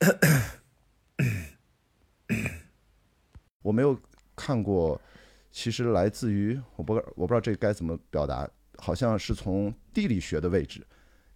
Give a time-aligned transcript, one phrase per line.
[3.62, 3.98] 我没有
[4.36, 5.00] 看过，
[5.50, 10.86] 其实来自于我不我不知道这该怎么表达，好像是从地理学的位置，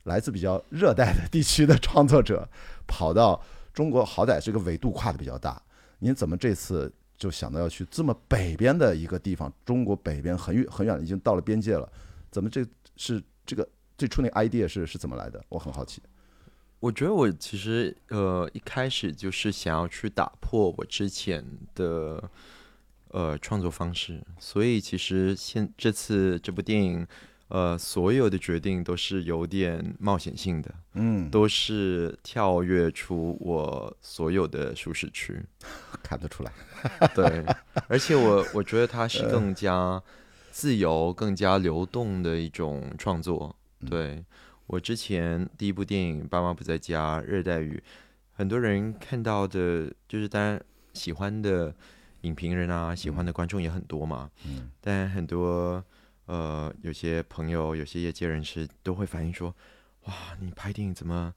[0.04, 2.48] 来自比较热带的地区的创作者，
[2.86, 3.43] 跑到
[3.75, 5.60] 中国，好歹这个纬度跨的比较大。
[5.98, 9.52] 您怎么这次就想到要去这么北边的一个地方？
[9.64, 11.90] 中国北边很远很远了，已经到了边界了，
[12.30, 12.64] 怎么这
[12.96, 13.68] 是这个
[13.98, 15.44] 最初那个 idea 是是怎么来的？
[15.48, 16.00] 我很好奇。
[16.83, 21.45] 我觉得我其实呃一开始就是想要去打破我之前
[21.77, 22.29] 的
[23.13, 27.07] 呃创作方式，所以其实现这次这部电影
[27.46, 35.41] 呃所有的决定都是有点冒险性的，嗯，都是跳跃出我所有的舒适区，
[36.03, 36.53] 看得出来。
[37.14, 37.45] 对，
[37.87, 40.03] 而且我我觉得它是更加
[40.51, 43.55] 自由、更加流动的一种创作，
[43.89, 44.25] 对。
[44.72, 47.83] 我之前第一部电影《爸妈不在家》热带雨，
[48.33, 50.59] 很多人看到的，就是当然
[50.95, 51.75] 喜欢的
[52.23, 54.31] 影评人啊，喜欢的观众也很多嘛。
[54.47, 54.70] 嗯。
[54.81, 55.84] 但很多
[56.25, 59.55] 呃，有些朋友、有些业界人士都会反映说
[60.09, 61.34] ：“哇，你拍电影怎么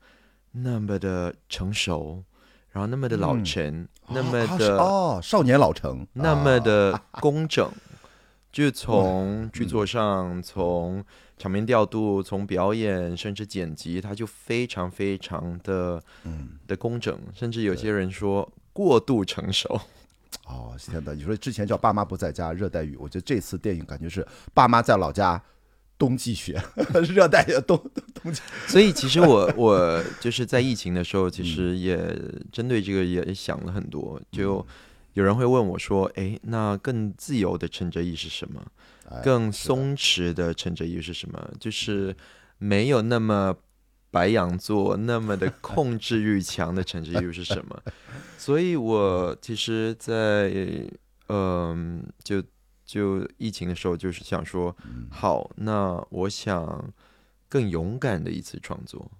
[0.53, 2.23] 那么的成熟，
[2.71, 7.69] 然后那么的老成，那么的哦，少年老成，那么的 工整，
[8.49, 11.03] 就从剧作上从。”
[11.37, 19.79] 场面调度，从表演甚至剪辑，它就非常非常的嗯的工整，甚至有些人说过度成熟。
[20.47, 21.13] 哦，天哪！
[21.13, 25.41] 你说之前叫爸妈不在家，热带雨，我觉得这次电影感觉是爸妈在老家，
[25.97, 26.61] 冬季雪，
[27.09, 27.79] 热带的冬
[28.13, 28.41] 冬季。
[28.67, 31.97] 所以其实我我就是在疫情的时候，其实也
[32.51, 34.21] 针对这个也想了很多。
[34.31, 34.65] 就
[35.13, 38.61] 有人会问我说：“哎，那更自由的陈哲艺是什么？”
[39.23, 41.51] 更松弛的陈哲艺是什么？
[41.59, 42.15] 就是
[42.57, 43.55] 没有那么
[44.11, 47.81] 白羊座那么的 控制欲强的陈哲艺是什么？
[48.37, 50.51] 所以我其实，在
[51.27, 52.43] 嗯，就
[52.85, 54.75] 就疫情的时候，就是想说，
[55.09, 56.93] 好，那我想
[57.49, 59.11] 更勇敢的一次创作，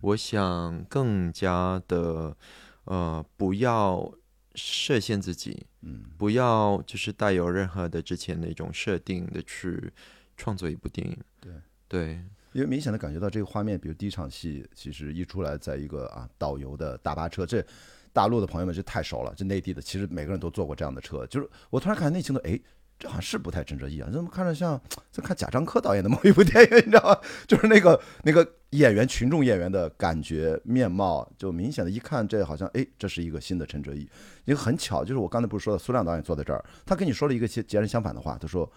[0.00, 2.36] 我想更加的
[2.84, 4.12] 呃，不要。
[4.54, 9.92] 设限自己，嗯，不要就是带有任何的之前的一种设定的去
[10.36, 11.52] 创作一部电影，对
[11.88, 17.64] 对，因为明显的感觉到这个画面，比如第一场戏，其实一出来，在一个啊导游的大巴车，这
[18.12, 22.60] 大陆的朋友们这太熟了，这内地的其实每个人都坐过这样的车，就是我突然看那镜头，哎。
[22.98, 24.80] 这好像是不太真哲意啊，怎么看着像
[25.10, 27.20] 在看贾樟柯导演的某一部电影，你知道吗？
[27.48, 34.08] 就是那个那个演员群众演员的感觉面貌，就明显的一看，这好像哎，这是一个新的陈哲艺。
[34.44, 38.70] 一个很巧，就是我刚才不是说的苏亮导演坐在这儿，他跟你说了一个截截然相反的话，他说，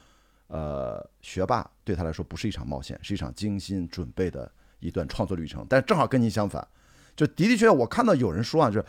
[0.47, 5.65] 呃，学霸对他来说不是一场冒险，是一场精心准备的一段创作旅程。
[5.69, 6.65] 但是正好跟您相反，
[7.15, 8.85] 就的的确确，我看到有人说啊，就是。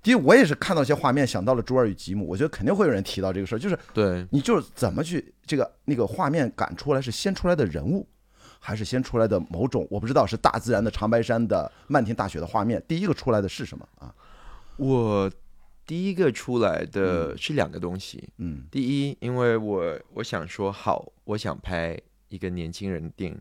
[0.00, 8.06] 第一，我也是看到一些画面，想到了《朱二与吉姆》，我觉得肯定会有人提到这个事儿，就是对你就是怎么去这个那个画面感出来，是先出来的人物，
[8.58, 12.82] 还是先出来的某种我不知道是大自然的长白山的漫天大雪的画面？
[12.86, 14.14] 第一个出来的是什么啊？
[14.76, 15.30] 我
[15.86, 21.98] 第一个出来的是两个东西，嗯，第一，因为我我想说好，我想拍
[22.28, 23.40] 一个年轻人电影。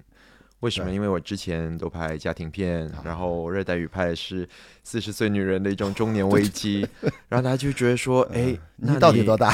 [0.62, 0.92] 为什么？
[0.92, 4.48] 因为我之前都拍家庭片，然后热带雨拍的是
[4.84, 6.88] 四十岁女人的一种中年 危机，
[7.30, 9.54] 然后大家就觉得说：“哎，你到底多大？”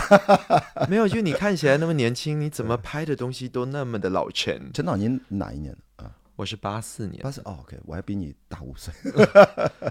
[0.88, 4.72] 没有，就你看起来那么年轻，你怎么拍的东西都那么的老成？
[4.74, 6.12] 陈导，您哪一年的啊？
[6.38, 8.94] 我是八四年，八四哦，OK，我还比你大五岁，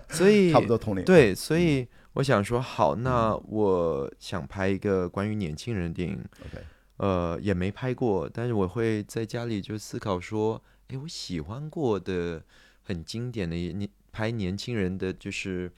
[0.09, 1.05] 所以差不多同龄。
[1.05, 6.19] 对，所以我想说，好，那我想拍一个关于年轻人的电影。
[6.47, 6.65] OK，
[6.97, 10.59] 呃，也没拍过，但是我会在家里就思考说。
[10.93, 12.43] 哎，我喜欢过的
[12.83, 15.73] 很经典的年拍年轻人的就是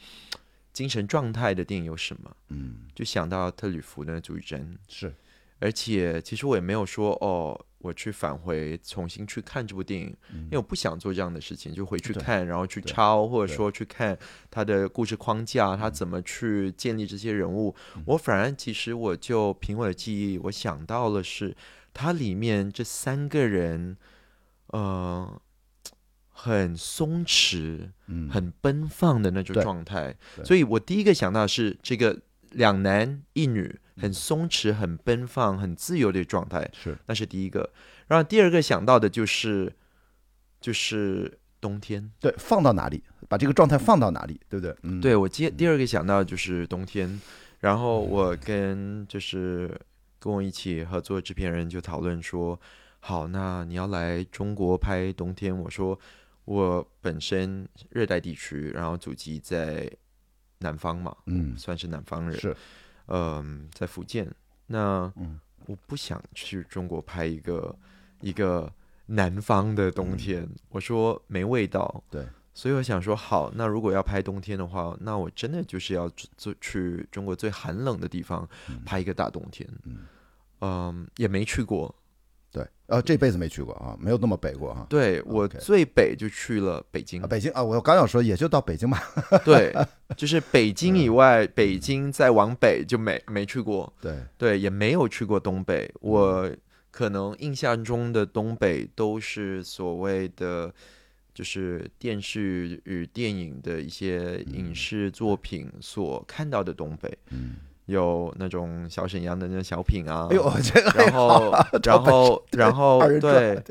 [0.72, 2.36] 精神状态的电影有什么？
[2.48, 5.14] 嗯，就想到特吕弗的《朱玉珍》是，
[5.60, 14.19] 而且其实我也没有说哦，我去返回重新去看这部电影，因为我不想做这样的事情，就回去看，然后去抄，或者说去看
[14.50, 17.72] 他的故事框架，他怎么去建立这些人物。
[18.06, 21.56] 我反而其实我就凭我的记忆，我想到了是
[21.93, 23.96] 它里面这三个人。
[24.75, 25.41] 呃，
[26.35, 37.71] 很松弛，嗯，很奔放的那种状态，所以我第一个想到是这个两男一女，很松弛、很奔放、很自由的状态，是，那是第一个。
[38.09, 39.73] 然后第二个想到的就是，
[40.61, 44.77] 就是冬天，对，放到哪里，把这个状态放到哪里，对不对？
[44.82, 47.20] 嗯，对我接第二个想到就是冬天，
[47.61, 49.81] 然后我跟就是
[50.19, 52.61] 跟我一起合作制片人就讨论说。
[53.06, 55.55] 好，那你要来中国拍冬天？
[55.55, 55.99] 我说
[56.47, 59.93] 我本身热带地区，然后祖籍在
[60.61, 62.56] 南方嘛，嗯算是南方人，是，
[63.09, 64.27] 嗯，在福建。
[64.67, 67.77] 那嗯我不想去中国拍一个
[68.23, 68.73] 一个
[69.05, 72.03] 南方的冬天，我说没味道。
[72.09, 76.09] 嗯对，所以我想说，好，那如果要拍冬天的话，那我真的就是要
[76.39, 78.49] 做去中国最寒冷的地方
[78.87, 79.69] 拍一个大冬天。
[79.83, 80.06] 嗯
[80.62, 81.95] 嗯，也没去过。
[82.86, 84.86] 对，呃，这辈子没去过啊，没有那么北过啊。
[84.88, 89.02] 对我最北就去了北京啊，，北京啊，我刚想说，也就到北京吧。
[89.44, 89.75] 对，
[90.16, 93.92] 就是北京嗯以外，北京再往北就没没去过。
[94.00, 95.90] 对，对，也没有去过东北。
[96.00, 96.50] 我
[96.90, 100.72] 可能印象中的东北都是所谓的，
[101.34, 111.52] 就是电视与电影的一些影视作品所看到的东北，嗯，有那种小沈阳的那种小品啊，哎呦，这个然后
[111.82, 113.62] 然后然后对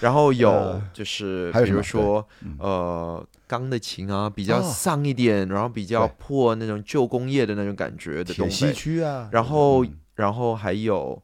[0.00, 2.56] 然后有呃就是比如说嗯。
[2.60, 4.62] 呃钢的琴啊，比较哦。
[4.62, 8.72] 丧一点，然后比较破那种旧工业的那种感觉的东铁西。
[8.72, 9.98] 区啊，然后嗯。
[10.16, 11.22] 然后还有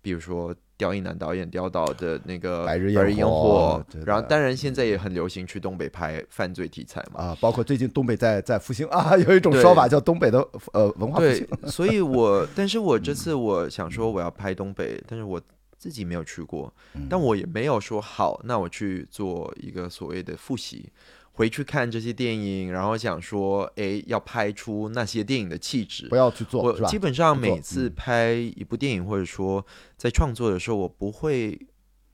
[0.00, 7.20] 比如说刁亦男导演刁导的那个白日焰焰火然后当然现在也很流行去东北拍犯罪题材嘛。
[7.20, 10.38] 啊，包括最近东北在在复兴 啊，有一种说法叫东北的
[10.72, 15.40] 呃文化复对兴。， 所以我但是我这次我想说我要拍东北，但是我
[15.78, 20.90] 自己没有去过，嗯但我也没有说好，那我去做一个所谓的复习。
[21.36, 26.16] 回去看这些电影，然后想说，哎，要拍出那些电影的气质不。
[26.16, 26.98] 要去做，基？
[26.98, 29.64] 本上每次嗯拍一部电影，或者说
[29.98, 31.60] 在创作的时候，我不会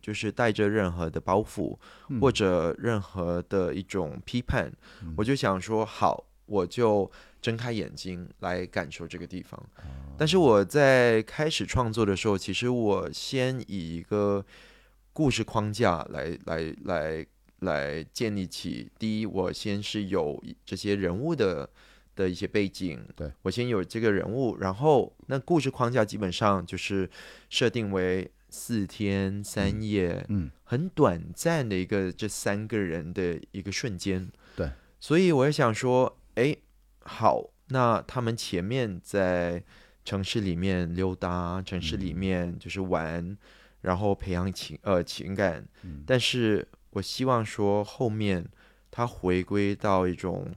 [0.00, 1.78] 就是带着任何的包袱，
[2.08, 4.72] 嗯或者任何的一种批判，
[5.02, 7.08] 嗯我就想说，好，我就
[7.40, 9.58] 睁开眼睛来感受这个地方。
[9.76, 9.86] 哦
[10.18, 14.44] 但是我在开始创作的时候，其实我先以一个
[15.12, 17.26] 故事框架来来来
[17.62, 18.90] 来建立起。
[18.98, 21.68] 第一，我先是有这些人物的
[22.14, 27.08] 的一些背景，对我先有这个人物，然后那故事框架基本上就是
[27.48, 34.30] 设定为四天三夜，嗯很短暂的一个这三个人的一个瞬间。
[34.54, 34.70] 对，
[35.00, 36.54] 所以我也想说，哎，
[37.00, 39.62] 好，那他们前面在
[40.04, 43.36] 城市里面溜达，城市里面就是玩，
[43.80, 48.46] 然后培养情呃情感，嗯但是我希望说后面
[48.90, 50.50] 他回归到一种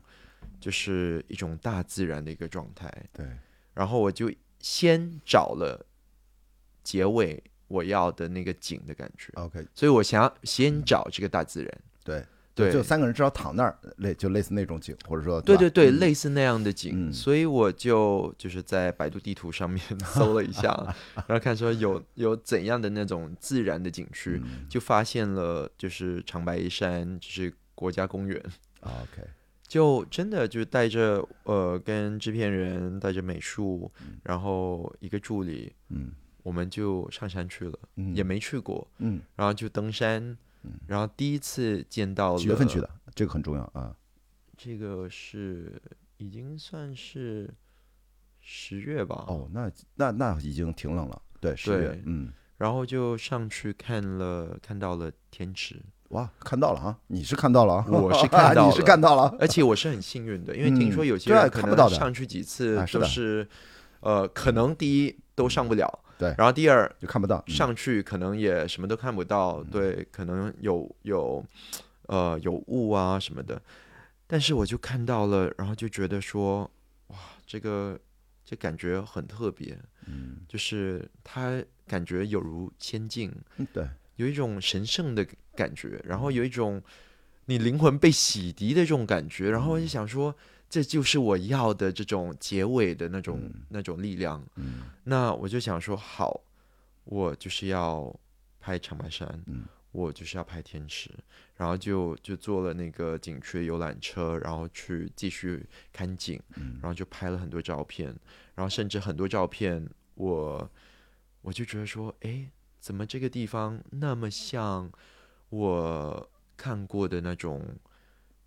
[0.60, 3.26] 就是一种大自然的一个状态，对，
[3.74, 5.86] 然后我就先找了
[6.84, 16.00] 结尾我要的那个景的感觉，OK，所以我想要先找这个大自然，对，对，就三个人至少躺那儿，类就类似那种景，或者说吧对对对，嗯。
[16.00, 17.14] 类似那样的景，嗯。
[17.14, 20.72] 所以我就就是在百度地图上面 搜了一下，
[21.28, 24.66] 然后看说有有怎样的那种自然的景区，嗯。
[24.70, 28.42] 就发现了就是长白山，就是国家公园，
[28.80, 29.28] 啊 OK，
[29.68, 34.18] 就真的就是带着呃跟制片人带着美术，嗯。
[34.24, 36.12] 然后一个助理，嗯。
[36.44, 40.38] 我们就上山去了，嗯，也没去过，嗯，然后就登山，
[40.88, 42.90] 然后第一次见到了几月份去的？
[43.14, 43.96] 这个很重要啊。
[44.58, 45.82] 这个是
[46.18, 47.54] 已经算是
[48.40, 49.26] 十月吧。
[49.28, 63.04] 哦，那那那已经挺冷了，对，十月，嗯，然后就上去看了，看到了天池，哇，看到了啊，你是看到了啊，我是看到 你是看到了，而且我是很幸运的，因为听说有些人可看不到上去几次啊是的。
[63.04, 63.50] 都是，
[64.00, 66.34] 呃，可能第一都上不了，对。
[66.38, 67.54] 然后第二就看不到，嗯。
[67.54, 71.46] 上去可能也什么都看不到，对，可能有有
[72.08, 73.62] 呃有雾啊什么的，
[74.28, 76.70] 但是我就看到了，然后就觉得说，
[77.08, 78.00] 哇，这个
[78.44, 80.38] 这感觉很特别，嗯。
[80.48, 86.82] 就是它感觉有如仙境，嗯对，有一种神圣的感觉，然后有一种
[87.46, 90.36] 你灵魂被洗涤的这种感觉，然后我就想说，
[90.76, 94.46] 这就是我要的这种结尾的那种、那种力量。
[94.56, 94.82] 嗯。
[95.06, 96.42] 那我就想说，好，
[97.06, 98.14] 我就是要
[98.60, 99.64] 拍长白山，嗯。
[99.94, 101.10] 我就是要拍天池，
[101.56, 106.78] 然后就就坐了那个景区的游览车，然后去继续看景，嗯。
[106.82, 108.14] 然后就拍了很多照片，
[108.54, 110.70] 然后甚至很多照片我
[111.42, 112.50] 我就觉得说，诶，
[112.82, 114.92] 怎么这个地方那么像
[115.48, 117.66] 我看过的那种，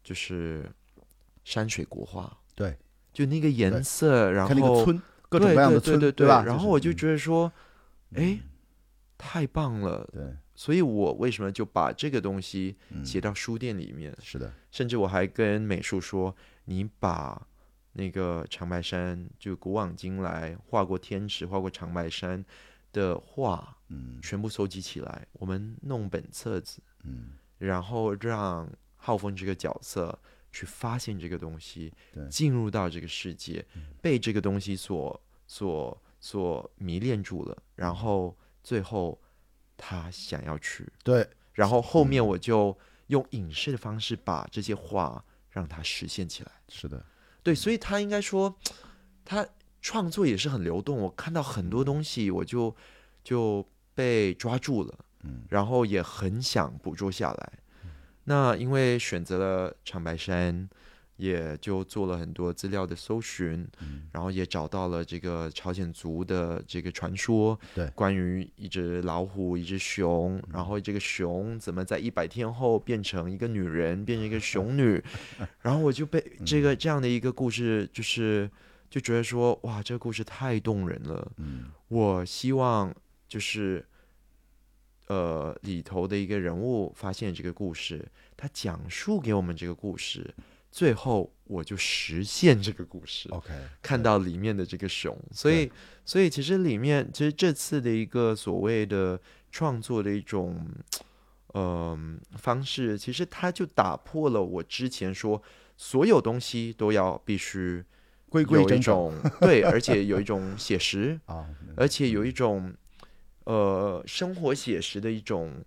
[0.05, 0.71] 就是
[1.49, 2.77] 山水国画，对，
[3.11, 5.01] 就那个颜色，然后看那个村，
[5.31, 6.45] 各种各样的村，对对对吧？
[6.45, 7.51] 然后我就觉得说，
[8.15, 8.39] 哎，
[9.17, 13.03] 太棒了，对，所以我为什么就把这个东西嗯。
[13.03, 14.15] 写到书店里面？
[14.21, 16.37] 是的，甚至我还跟美术说，
[16.67, 17.41] 你把
[17.95, 22.45] 那个长白山，就古往今来画过天池、画过长白山
[22.93, 24.19] 的画，嗯。
[24.21, 27.31] 全部收集起来，我们弄本册子，嗯。
[27.57, 30.19] 然后让浩峰这个角色
[30.51, 33.65] 去发现这个东西对，进入到这个世界，
[34.01, 39.21] 被这个东西所所所迷恋住了，然后最后
[39.77, 42.77] 他想要去，对，然后后面我就
[43.09, 46.51] 用影视的方式把这些话让它实现起来。
[46.69, 47.05] 是的，
[47.43, 48.55] 对，所以他应该说，
[49.25, 49.47] 他
[49.81, 50.97] 创作也是很流动。
[50.99, 52.75] 我看到很多东西，我就
[53.23, 57.53] 就被抓住了，嗯，然后也很想捕捉下来。
[58.29, 60.69] 那因为选择了长白山，
[61.17, 67.87] 也就做了很多资料的搜寻，嗯然后也找到了这个朝鲜族的这个传说，对。
[67.95, 75.03] 关于一只老虎、一只熊，然后这个熊怎么在一百天后变成一个女人，变成一个熊女，
[75.63, 78.49] 然后我就被这个这样的一个故事，就是
[78.91, 81.71] 就觉得说，哇，这个故事太动人了，嗯。
[81.89, 82.95] 我希望
[83.27, 83.83] 就是。
[85.09, 90.35] 呃，里头的一个人物发现这个故事，他讲述给我们这个故事，
[90.71, 93.29] 最后我就实现这个故事。
[93.31, 93.49] ，OK，
[93.83, 95.71] 看到里面的这个熊，所以
[96.05, 99.19] 所以其实里面其实这次的一个所谓的
[99.51, 100.69] 创作的一种
[101.55, 105.43] 嗯、方式，其实它就打破了我之前说
[105.79, 107.83] 所有东西都要必须
[108.33, 112.73] 有一规规整整种对，而且有一种写实， 啊，而且有一种
[113.49, 115.65] 呃生活写实的一种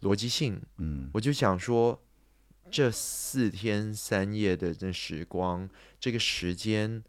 [0.00, 0.58] 逻辑性。
[0.78, 2.00] 嗯我就想说，
[2.70, 7.04] 这四天三夜的这时光，这个时间，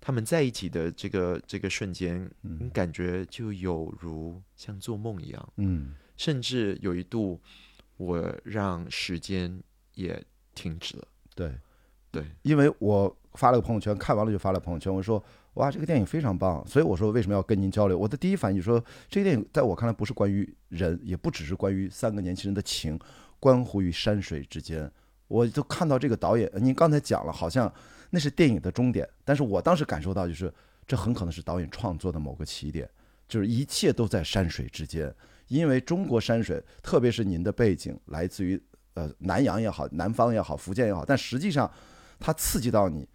[0.00, 7.40] 他们在一起的这个这个瞬间，你感觉就有如像做梦一样，嗯，甚至有一度，
[7.96, 9.62] 我让时间
[9.94, 10.22] 也
[10.54, 11.08] 停止了。
[11.34, 11.54] 对，
[12.10, 17.96] 对，因为我发了个朋友圈，看完了就发了朋友圈，我说哇，这个电影非常棒，所以我说为什么要跟您交流？
[17.96, 22.98] 我的第一反应就说，这个电影在我看来不是关于人，也不只是关于三个年轻人的情，
[23.38, 24.90] 关乎于山水之间。
[25.28, 27.72] 我就看到这个导演，您刚才讲了，好像
[28.10, 30.52] 那是电影的终点，但是我当时感受到就是，
[30.86, 32.88] 这很可能是导演创作的某个起点，
[33.28, 35.14] 就是一切都在山水之间。
[35.48, 38.60] 因为中国山水，特别是您的背景来自于
[38.94, 41.70] 呃南洋也好，南方也好，福建也好，但实际上
[42.18, 43.06] 它刺激到你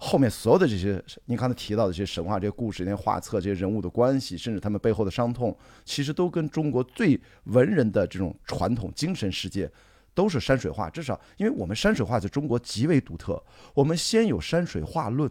[0.00, 9.70] 后面所有的这些，您刚才提到的这些神话、这些故事、那些画册、这些人物的关系，甚至他们背后的伤痛，其实都跟中国最文人的这种传统精神世界
[10.14, 10.88] 都是山水画。
[10.88, 13.42] 至少，因为我们山水画在中国极为独特，
[13.74, 15.28] 我们先有山水画论，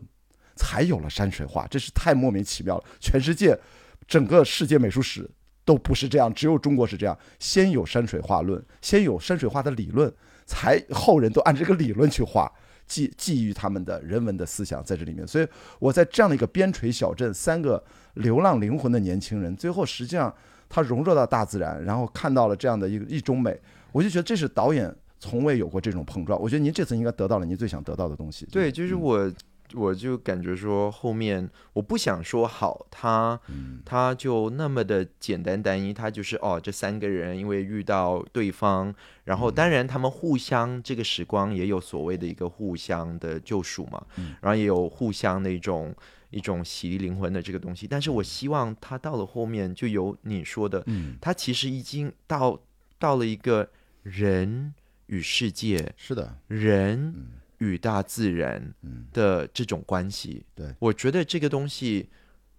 [0.55, 2.83] 才有了山水画，这是太莫名其妙了。
[2.99, 3.57] 全世界
[4.05, 5.29] 整个世界美术史
[5.63, 7.17] 都不是这样，只有中国是这样。
[7.39, 10.13] 先有山水画论，先有山水画的理论，
[10.45, 12.51] 才后人都按这个理论去画，
[12.87, 15.27] 寄寄予他们的人文的思想在这里面。
[15.27, 15.47] 所以
[15.79, 17.83] 我在这样的一个边陲小镇，三个
[18.15, 20.33] 流浪灵魂的年轻人，最后实际上
[20.69, 23.59] 他融入到大自然，然后看到了这样的一个一种美，
[23.91, 26.39] 我就觉得这是导演从未有过这种碰撞。
[26.41, 28.45] 我觉得您这次应该得到了您最想得到的东西。
[28.51, 29.31] 对，就是我，
[29.73, 33.39] 我就感觉说后面我不想说好，他
[33.85, 38.93] 他就那么的简单单一，他就是哦，这三个人因为遇到对方，
[39.25, 44.05] 然后当然他们互相这个时光也有所谓的一个互相的救赎嘛，
[44.41, 45.95] 然后也有互相的一种。
[46.29, 52.59] 一种洗涤灵魂的这个东西，但是我希望他到了后面，就有你说的，嗯，他其实已经到
[52.99, 53.69] 到了一个
[54.03, 54.73] 人
[55.05, 57.15] 与世界，是的，人
[57.59, 62.09] 与大自然嗯的这种关系，对我觉得这个东西，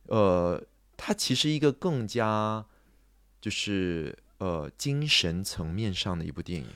[0.07, 0.63] 呃，
[0.97, 2.65] 它其实一个更加
[3.41, 6.67] 就是呃精神层面上的一部电影。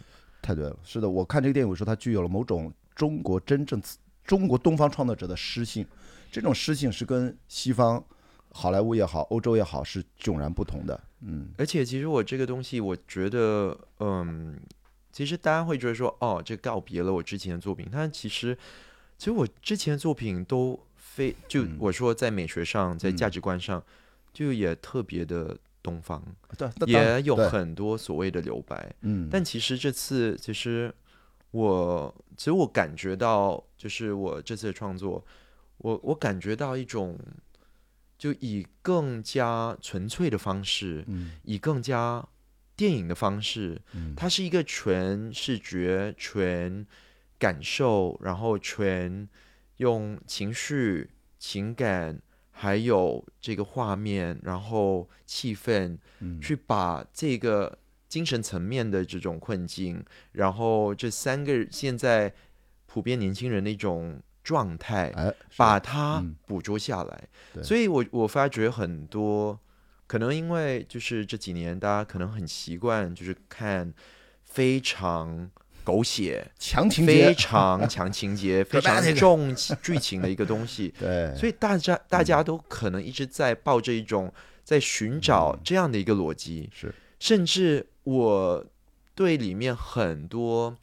[0.40, 3.80] 太对了，是的，我看这个电影，我说它具有了某种中国真正
[4.24, 5.86] 中国东方创作者的诗性，
[6.30, 8.04] 这种诗性是跟西方
[8.50, 11.00] 好莱坞也好，欧洲也好是迥然不同的。
[11.20, 14.58] 嗯，而且其实我这个东西，我觉得，嗯，
[15.12, 18.56] 其实大家会觉得说，哦，这告别了我之前的作品，但其实，
[19.18, 21.76] 其实我之前的作品都非就嗯。
[21.78, 23.16] 我说在美学上，在嗯。
[23.16, 23.84] 价值观上，
[24.32, 26.22] 就也特别的东方，
[26.86, 28.94] 也有很多所谓的留白。
[29.02, 30.92] 嗯，但其实这次，其实
[31.50, 35.22] 我其实我感觉到，就是我这次的创作，
[35.76, 37.18] 我我感觉到一种，
[38.16, 41.32] 就以更加纯粹的方式，嗯。
[41.42, 42.26] 以更加
[42.82, 44.12] 电影的方式，嗯。
[44.16, 46.84] 它是一个纯视觉、纯
[47.38, 49.28] 感受，然后纯
[49.76, 52.20] 用情绪、情感，
[52.50, 56.40] 还有这个画面，然后气氛，嗯。
[56.40, 62.34] 去把这个精神层面的这种困境，然后这三个现在
[62.86, 65.14] 普遍年轻人的一种状态，
[65.56, 66.34] 把它嗯。
[66.48, 67.28] 捕捉下来。
[67.54, 69.58] 对所以我我发觉很多，
[70.12, 73.90] 可能因为就是这几年大家可能很习惯，就是看
[74.44, 75.50] 非常
[75.82, 80.92] 狗血、强情节非，常 强情节、非常重剧情的一个东西。
[81.00, 84.30] 对，所以大家大家都可能一直在抱着一种
[84.62, 86.94] 在寻找这样的一个逻辑，是。
[87.18, 88.66] 甚至我
[89.14, 90.76] 对里面很多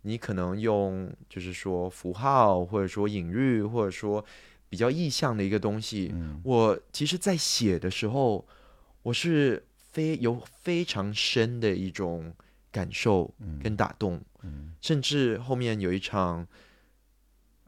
[0.00, 4.24] 你可能用就是说符号或者说隐喻或者说
[4.70, 6.40] 比较意象的一个东西，嗯。
[6.42, 8.42] 我其实在写的时候，
[9.02, 12.34] 我是非有非常深的一种
[12.70, 16.46] 感受跟打动，嗯甚至后面有一场。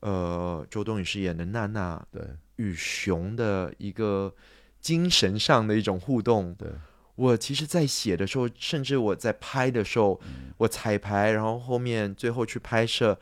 [0.00, 2.22] 呃，周冬雨饰演的娜娜，对
[2.56, 4.34] 与熊的一个
[4.78, 6.54] 精神上的一种互动。
[6.56, 6.68] 对，
[7.14, 13.18] 我其实，在写的时候，甚至我在拍的时候，嗯我彩排，然后后面最后去拍摄，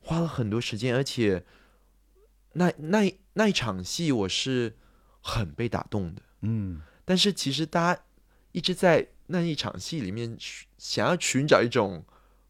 [0.00, 1.44] 花了很多时间，而且
[2.54, 4.74] 那那那一场戏，我是
[5.20, 6.22] 很被打动的。
[6.40, 8.00] 嗯但是其实大家
[8.52, 12.04] 一直在那一场戏里面寻想要寻找一种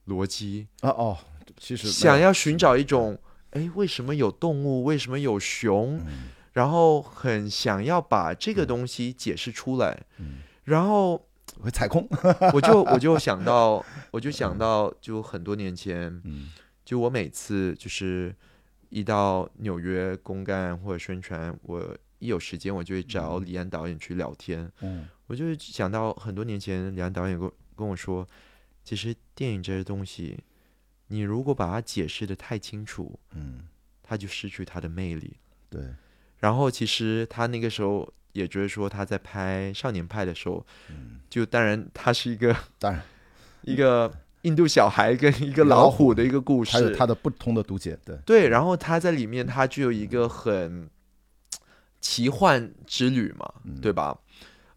[0.06, 1.18] 逻辑，啊哦，
[1.58, 3.18] 其实想要寻找一种，
[3.50, 4.84] 哎，为什么有动物？
[4.84, 5.98] 为什么有熊？
[6.06, 11.16] 嗯然后很想要把这个东西解释出来，嗯然后
[11.62, 12.06] 会踩空，
[12.52, 16.50] 我就我就想到，我就想到， 就很多年前，嗯
[16.84, 18.34] 就我每次就是
[18.90, 25.08] 一到纽约公干或者宣传，我一有时间我就会找李安导演去聊天，嗯。
[25.26, 28.26] 我就想到很多年前李安导演跟我跟我说，
[28.84, 30.38] 其实电影这些东西，
[31.08, 33.60] 你如果把它解释的太清楚，嗯，
[34.02, 35.34] 它就失去它的魅力。
[35.70, 35.80] 对，
[36.38, 43.02] 然后其实他那个时候也觉得说他在拍《少年派》的时候，嗯就当然他是一个 当然
[43.62, 44.12] 一个
[44.42, 50.90] 印度小孩跟一个老老虎的一个故还有事，它的不同的读解，对，对，然后他在里面他具有一个很
[52.02, 53.80] 奇幻之旅嘛，嗯。
[53.80, 54.18] 对吧？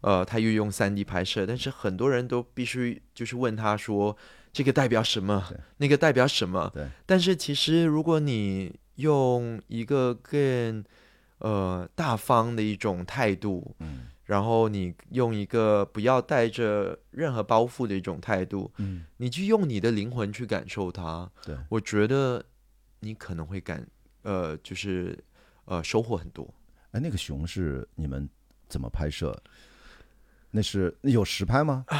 [0.00, 4.16] 呃，他又用三 D 拍摄，但是很多人都必须就是问他说
[4.52, 5.44] 这个代表什么，
[5.78, 6.70] 那个代表什么？
[6.72, 6.86] 对。
[7.04, 10.84] 但是其实如果你用一个更
[11.38, 14.06] 呃大方的一种态度，嗯。
[14.26, 19.04] 然后你用一个不要带着任何包袱的一种态度，嗯。
[19.16, 21.56] 你去用你的灵魂去感受它，对。
[21.68, 22.44] 我觉得
[23.00, 23.84] 你可能会感
[24.22, 25.18] 呃就是
[25.64, 26.48] 呃收获很多。
[26.96, 28.26] 哎，那个熊是你们
[28.68, 29.36] 怎么拍摄？
[30.50, 31.84] 那是有实拍吗？
[31.88, 31.98] 啊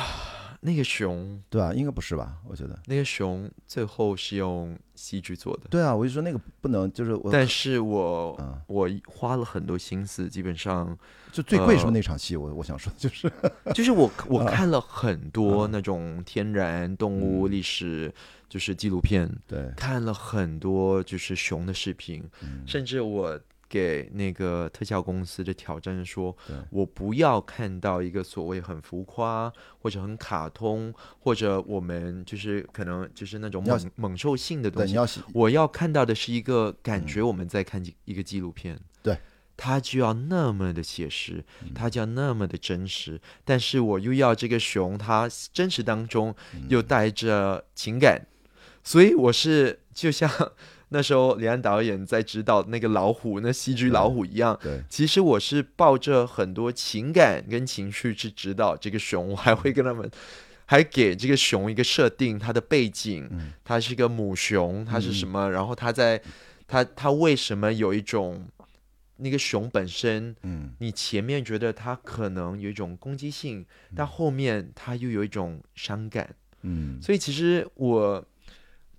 [0.63, 2.39] 那个熊，对啊，应该不是吧？
[2.49, 2.77] 我觉得。
[2.87, 10.97] 那个熊最后是用戏剧做的，对啊，我就说那个不能，就是我，但是我、嗯我花了很多心思，基本上
[11.31, 12.35] 就最贵是不呃是那场戏？
[12.37, 13.31] 我我想说的就是，
[13.75, 18.13] 就是我 我啊看了很多那种天然动物嗯历史，
[18.49, 26.37] 就是纪录片，对，看了很多就是熊的视频，嗯甚至我给那个特效公司的挑战是说，
[26.71, 34.95] 我不要看到一个所谓很浮夸或者很卡通，或者我们就是可能就是那种猛猛兽性的，东西。
[34.95, 38.79] 要我要看到的是一个感觉，我们在看一一个纪录片。
[39.03, 39.19] 对。
[39.59, 48.27] 它就要那么的写实，嗯它就要那么的真实，但是我又要这个熊，它真实当中嗯又带着情感，
[48.85, 50.31] 所以我是就像
[50.89, 54.59] 那时候李安导演在指导那个老虎，那戏剧老虎一样。
[54.63, 60.09] 对，其实我是抱着很多情感跟情绪去指导这个熊，我还会跟他们，
[60.65, 65.51] 还给这个熊一个设定，它的背景，嗯它是一个母熊，它是什么？
[65.51, 66.23] 然后它在，
[66.69, 68.47] 它它为什么有一种
[69.17, 76.35] 那个熊本身，嗯你前面觉得它可能有一种攻击性，但后面它又有一种伤感。
[76.63, 78.25] 嗯，所以其实我，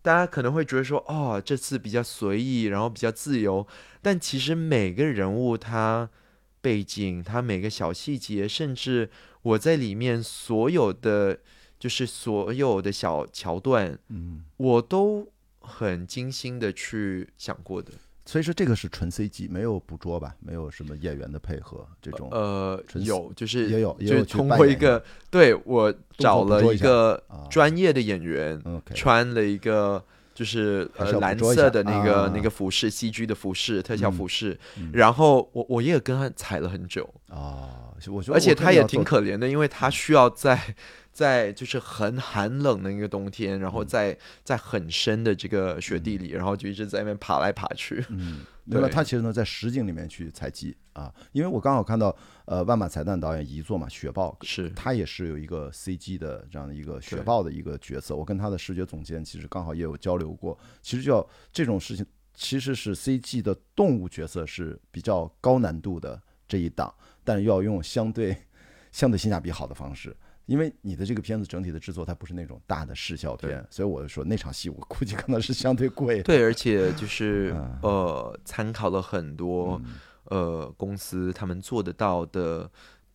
[0.07, 3.67] 大家可能会觉得说，哦，这次比较随意，然后比较自由，
[4.01, 6.09] 但其实每个人物他
[6.61, 9.09] 背景，他每个小细节，甚至
[9.41, 11.39] 我在里面所有的，
[11.77, 17.91] 就是所有的小桥段，嗯，我都很精心的去想过的。
[18.27, 20.35] 所以说这个是纯 CG，没有捕捉吧？
[20.39, 28.61] 没有什么演员的配合这种，呃，有，就是也有也就是通过一个，对我找了一个啊专业的演员
[28.93, 30.03] 穿了一个
[30.35, 34.59] 就是是呃蓝色的那个、啊那个服饰，CG 的服饰，特效嗯服饰。
[34.77, 40.75] 嗯然后我我也跟他踩了很久，啊，我觉得而且他也挺可怜的，因为他需要在
[41.17, 48.05] 在就是很寒冷的一个冬天，然后嗯在在很深的这个雪地里，然后就一直在那边爬来爬去。
[48.13, 68.37] 嗯，另外对他其实呢在实景里面去采集啊，因为我刚好看到呃万马彩蛋导演遗作嘛《雪豹》，是他也是有一个 CG 的这样的一个雪豹的一个角色，我跟他的视觉总监其实刚好也有交流过，其实就要这种事情其实是 CG 的动物角色是比较高难度的这一档，但又要用相对
[68.91, 70.15] 相对性价比好的方式。
[70.47, 76.23] 因为你的这个片子整体的制作，它不是那种大的视效片，所以我就说那场戏我估计可能是相对贵。
[76.23, 79.79] 对，而且就是嗯呃，参考了很多
[80.23, 82.71] 呃公司他们做得到的，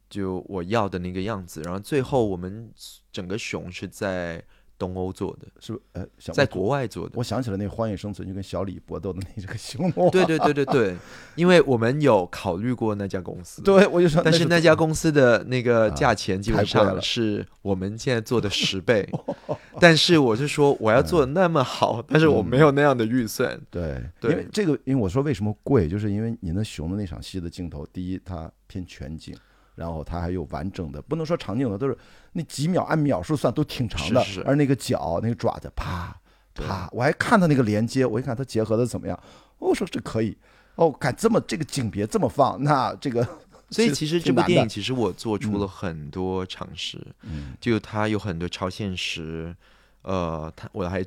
[0.09, 1.61] 就我要的那个样子。
[1.62, 2.71] 然后最后我们
[3.11, 4.45] 整个熊是在
[4.83, 5.85] 东欧做的，是不是？
[5.92, 7.12] 呃，想在国外做的。
[7.14, 10.11] 我想起了那个《荒野生存》，就跟小李搏斗的那这个熊猫。
[10.11, 10.97] 对对对对对，
[11.37, 19.09] 因为我们有考虑过那家公司， 对，我就说，但是那家公司的那个啊价钱基本上是我们现在做的十倍。
[19.79, 23.57] 但是我是说，我要做的那么好，但是我没有那样的预算。
[23.71, 29.35] 对，对因为这个，因为我说为什么贵，就是因为你那熊的那场戏的镜头，第一它偏全景，
[29.75, 31.97] 然后它还有完整的，不能说长镜头，都是
[32.33, 34.41] 那几秒按秒数算都挺长的，是是。
[34.41, 36.15] 是而那个脚那个爪子啪
[36.55, 39.19] 啪，我还看它那个连接，我一看它结合的怎么样，
[39.59, 40.37] 我说这可以，
[40.75, 43.27] 哦，敢这么这个景别这么放，那这个
[43.71, 47.55] 所以其实这部电影其实我做出了很多尝试，嗯。
[47.59, 49.57] 就它有很多超现实，
[50.03, 51.03] 呃，它我还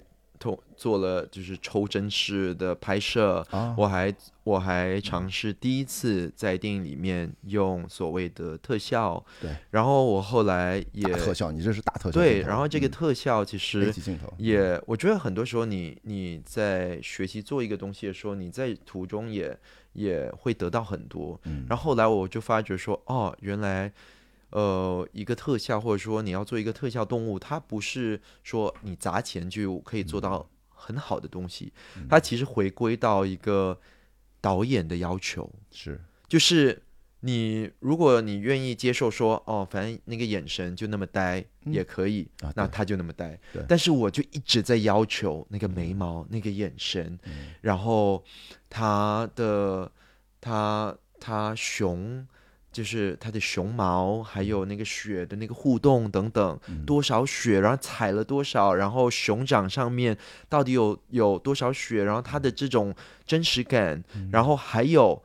[0.46, 13.92] 做做了就是抽真式的拍摄，啊，我还我还尝试第一次在电影里面用所谓的特效，对，然后我后来也特效，你这是大特效，对，然后这个嗯特效其实
[14.38, 19.58] 也，我觉得很多时候你你在学习做一个东西的时候，你在途中也
[19.94, 21.40] 也会得到很多。
[21.46, 21.66] 嗯。
[21.68, 23.92] 然后后来我就发觉说，哦，原来
[24.50, 31.72] 呃一个特效或者说你要做一个特效动物，它不是说你砸钱就可以做到很好的东西，
[32.10, 33.80] 它其实回归到一个
[34.42, 36.82] 导演的要求，是就是。
[37.22, 43.66] 你如果你愿意接受说哦，反正那个眼神就那么呆、也可以，啊，那他就那么呆对。
[43.68, 48.24] 但是我就一直在要求那个眉毛、那个眼神，嗯然后
[48.70, 49.92] 他的
[50.40, 52.28] 他他熊。
[52.76, 56.84] 就是它的熊毛，还有那个雪的那个互动等等，嗯。
[56.86, 60.18] 多少雪，然后踩了多少，然后熊掌上面
[60.50, 62.94] 到底有有多少雪，然后它的这种
[63.26, 64.30] 真实感，嗯。
[64.34, 65.24] 然后还有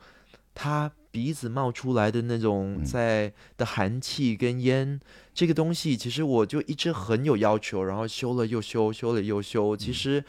[0.55, 2.85] 它鼻子冒出来的那种嗯。
[2.85, 4.97] 在的寒气跟烟，
[5.33, 9.75] 这个东西其实我就一直很有要求，然后修了又修，修了又修。
[9.75, 9.77] 嗯。
[9.77, 10.23] 其实，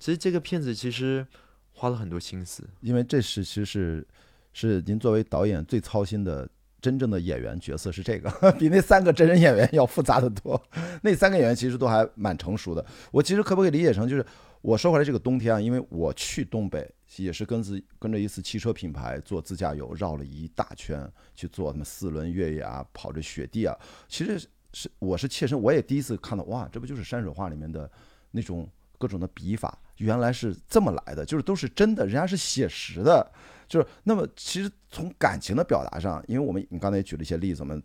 [0.00, 1.24] 其实这个片子其实
[1.70, 2.68] 花了很多心思。
[2.80, 4.06] 因为这是其实是
[4.52, 6.48] 是您作为导演最操心的
[6.84, 10.62] 真正的演员角色是这个， 比那三个真人演员要复杂的多。
[11.00, 12.84] 那三个演员其实都还蛮成熟的。
[13.10, 14.26] 我其实可不可以理解成就是
[14.60, 23.74] 我说回来这个冬天啊，因为我去东北也是跟自跟着一次汽车品牌做自驾游，绕了一大圈去做他们四轮越野啊，跑着雪地啊。
[24.06, 24.38] 其实
[24.74, 27.90] 是我是切身，我也第一次看到哇，这不就是山水画里面的
[28.30, 28.68] 那种
[28.98, 33.32] 各种的笔法，原来是这么来的，就是都是真的，人家是写实的。
[33.68, 37.82] 就是那么，其实从感情的表达上，因为我们你刚才也举了一些例子，我们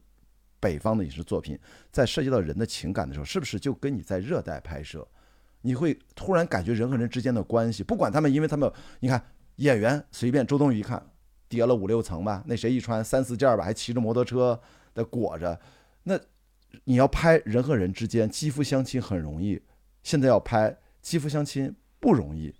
[0.59, 1.57] 北方的影视作品
[1.91, 5.07] 在涉及到人的情感的时候，是不是就跟你在热带拍摄，
[5.61, 9.23] 你会突然感觉人和人之间的关系，不管他们，因为他们，你看
[9.55, 11.03] 演员随便周冬雨一看
[11.47, 14.59] 叠了五六层吧，那谁一穿三四件吧，还骑着摩托车
[14.93, 15.59] 的裹着，
[16.03, 16.19] 那
[16.83, 19.61] 你要拍人和人之间肌肤相亲很容易，
[20.03, 22.53] 现在要拍肌肤相亲不容易，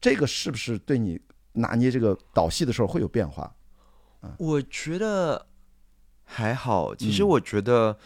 [0.00, 1.20] 这个是不是对你
[1.52, 3.54] 拿捏这个导戏的时候会有变化？
[4.38, 5.46] 我觉得
[6.24, 6.94] 还好。
[6.94, 7.98] 其实嗯我觉得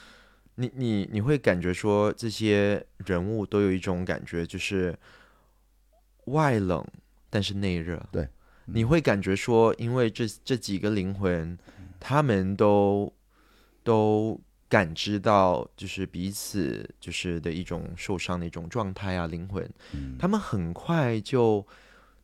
[0.55, 4.99] 你你你会感觉说这些人物都有一种感觉，就是
[6.25, 6.85] 外冷
[7.29, 8.03] 但是内热。
[8.11, 8.31] 对，嗯
[8.75, 11.59] 你会感觉说，因为这这几个灵魂，
[12.01, 13.13] 他们都
[13.83, 21.65] 都感知到就是彼此就是的一种受伤的一种状态啊，灵魂，嗯他们很快就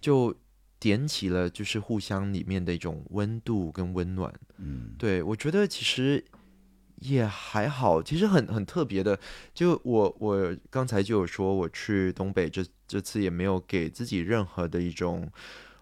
[0.01, 0.35] 就
[0.83, 4.35] 点起了就是互相里面的一种温度跟温暖。
[4.59, 6.25] 嗯对我觉得其实
[6.97, 9.17] 也还好，其实很很特别的。
[9.55, 15.31] 就我我刚才就有说，我去东北这这次也没有给自己任何的一种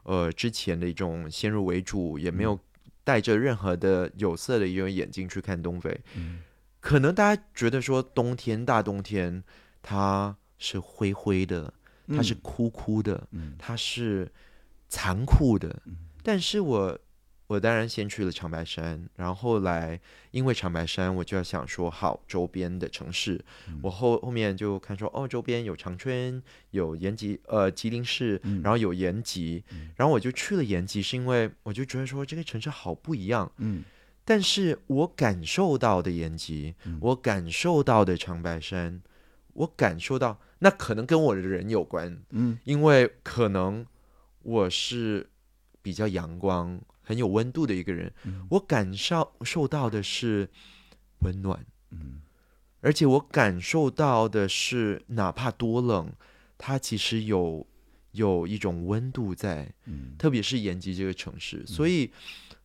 [0.03, 2.59] 呃之前的一种先入为主，也没有
[3.03, 5.99] 带着任何的有色的一种眼镜去看东北。
[6.15, 6.41] 嗯
[6.81, 9.43] 可能大家觉得说冬天大冬天
[9.81, 11.73] 它是灰灰的，
[12.09, 14.31] 它是枯枯的，嗯它是
[14.91, 15.81] 残酷的。
[16.23, 16.99] 但是我
[17.47, 19.99] 我当然先去了长白山，然后后来
[20.31, 23.43] 因为长白山，我就要想说好周边的城市，
[23.83, 28.61] 我后后面就看说哦，周边有长春，有延吉，呃吉林市，嗯。
[28.63, 29.65] 然后有延吉，
[29.97, 33.51] 然后我就去了延吉，是因为我就觉得说这个城市好不一样。
[33.57, 33.83] 嗯。
[34.25, 39.01] 但是我感受到的延吉，我感受到的长白山，
[39.55, 42.57] 我感受到那可能跟我的人有关，嗯。
[42.63, 43.85] 因为可能
[44.43, 45.29] 我是
[45.83, 48.13] 比较阳光、很有温度的一个人，
[48.51, 50.49] 我感受受到的是
[51.21, 52.21] 温暖，嗯。
[52.81, 56.13] 而且我感受到的是，哪怕多冷，
[56.57, 57.67] 它其实有
[58.13, 60.15] 有一种温度在，嗯。
[60.19, 62.11] 特别是延吉这个城市，所以。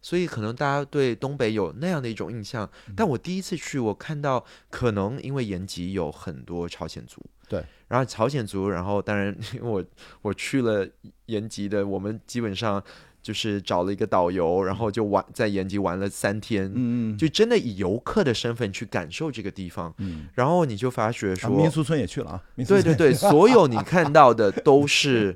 [0.05, 2.93] 所以可能大家对东北有那样的一种印象，嗯。
[2.95, 9.83] 但我第一次去，我看到可能因为延吉有很多朝鲜族，对，然后朝鲜族，然后当然 因为我
[10.21, 10.87] 我去了
[11.25, 12.79] 延吉的，我们基本上
[13.19, 20.27] 就是找了一个导游，然后就玩在延吉玩了三天，嗯嗯，就真的以游客的身份去感受这个地方，嗯。
[20.35, 25.35] 然后你就发觉啊说，民俗村也去了啊，民村对对对，所有你看到的都是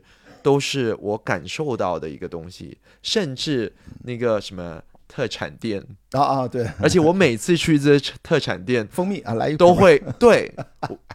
[0.50, 3.72] 都是我感受到的一个东西，甚至
[4.04, 5.80] 那个什么特产店，
[6.14, 10.52] 啊啊对，而且我每次去这特产店蜂蜜啊来一瓶都会对，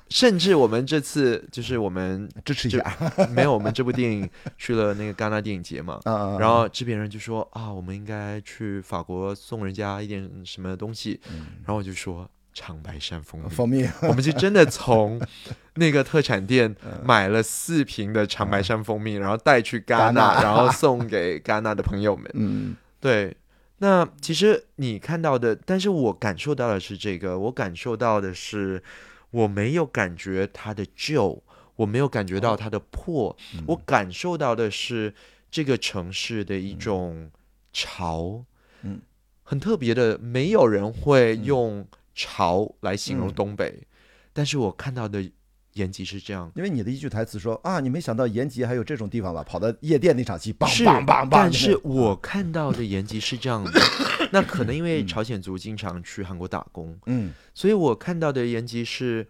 [0.08, 2.96] 甚至我们这次就是我们支持一下。
[3.30, 11.20] 没有我们这部电影去了那个戛纳电影节嘛，啊啊，然后制片人就说啊，我们应该去法国送人家一点什么东西，
[11.64, 15.20] 然后我就说长白山蜂蜜，蜂蜜我们就真的从
[15.74, 20.42] 那个特产店买了四瓶的长白山蜂蜜，然后带去戛戛纳，纳。
[20.42, 22.30] 然后送给戛纳的朋友们。
[22.34, 22.76] 嗯。
[23.00, 23.36] 对，
[23.78, 28.82] 那其实你看到的，但是我感受到的是这个，我感受到的是，
[29.30, 31.42] 我没有感觉它的旧，
[31.76, 33.36] 我没有感觉到它的破，
[33.66, 35.12] 我感受到的是
[35.50, 37.30] 这个城市的一种
[37.74, 38.44] 潮，
[38.82, 39.00] 嗯，
[39.42, 43.86] 很特别的，没有人会用潮来形容嗯东北，
[44.32, 45.30] 但是我看到的
[45.72, 46.50] 延吉是这样。
[46.54, 49.42] 因为你的一句台词说啊，你没想到延吉还有这种地方吧？
[49.42, 53.72] 跑到夜店那场戏，梆是，梆梆梆，但是 我看到的延吉是这样的，
[54.30, 59.26] 那可能因为嗯朝鲜族经常去韩国打工，嗯所以我看到的延吉是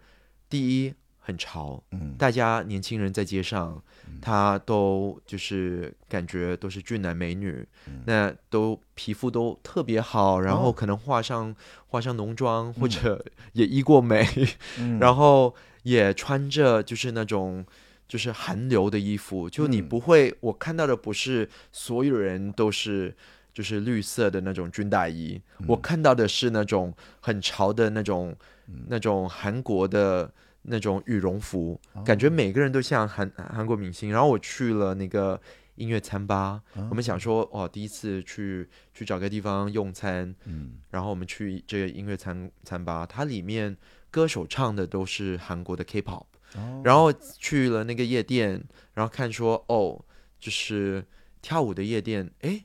[0.47, 3.83] 第一很潮，嗯大家年轻人在街上，
[4.25, 7.63] 他都就是感觉都是俊男美女，
[8.05, 10.71] 那都皮肤都特别好，然后哦。
[10.71, 11.55] 可能化上
[11.89, 14.27] 化上浓妆，或者 也医过美，
[14.79, 14.97] 嗯。
[14.97, 17.63] 然后也穿着就是那种。
[18.07, 23.11] 就是韩流的衣服，就你嗯不会，我看到的不是所有人都是
[23.51, 28.35] 就是绿色的那种军大衣，我看到的是那种很潮的那种、
[28.89, 30.31] 那种韩国的
[30.67, 34.11] 那种羽绒服，感觉每个人都像韩韩国明星。
[34.11, 35.39] 然后我去了那个
[35.75, 43.75] 音乐餐吧，我们想说哦，第一次去去找个地方用餐，嗯然后我们去这个音乐餐餐吧，它里面
[44.09, 46.25] 歌手唱的都是韩国的 K-pop。
[46.55, 50.05] 哦然后去了那个夜店，然后看说哦，
[50.39, 51.05] 就是
[51.41, 52.63] 跳舞的夜店，诶，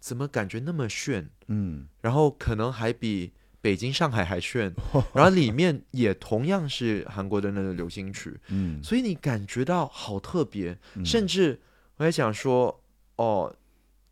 [0.00, 1.30] 怎么感觉那么炫？
[1.46, 4.72] 嗯然后可能还比北京、上海还炫，
[5.12, 8.82] 然后里面也同样是韩国的那个流行曲， 嗯。
[8.82, 11.04] 所以你感觉到好特别，嗯。
[11.04, 11.60] 甚至
[11.96, 12.82] 我还想说，
[13.16, 13.54] 哦，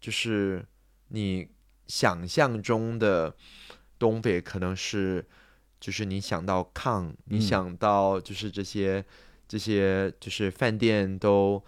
[0.01, 0.65] 就是
[1.09, 1.49] 你
[1.87, 3.35] 想象中的
[3.99, 5.25] 东北可能是，
[5.79, 7.41] 就是你想到炕，你嗯。
[7.41, 9.05] 想到就是这些
[9.47, 11.63] 这些就是饭店都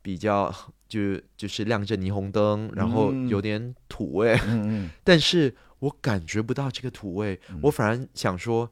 [0.00, 0.54] 比较
[0.88, 3.28] 就就是亮着霓虹灯，然后嗯。
[3.28, 4.38] 有点土味，
[5.02, 8.70] 但是我感觉不到这个土味，我反而想说，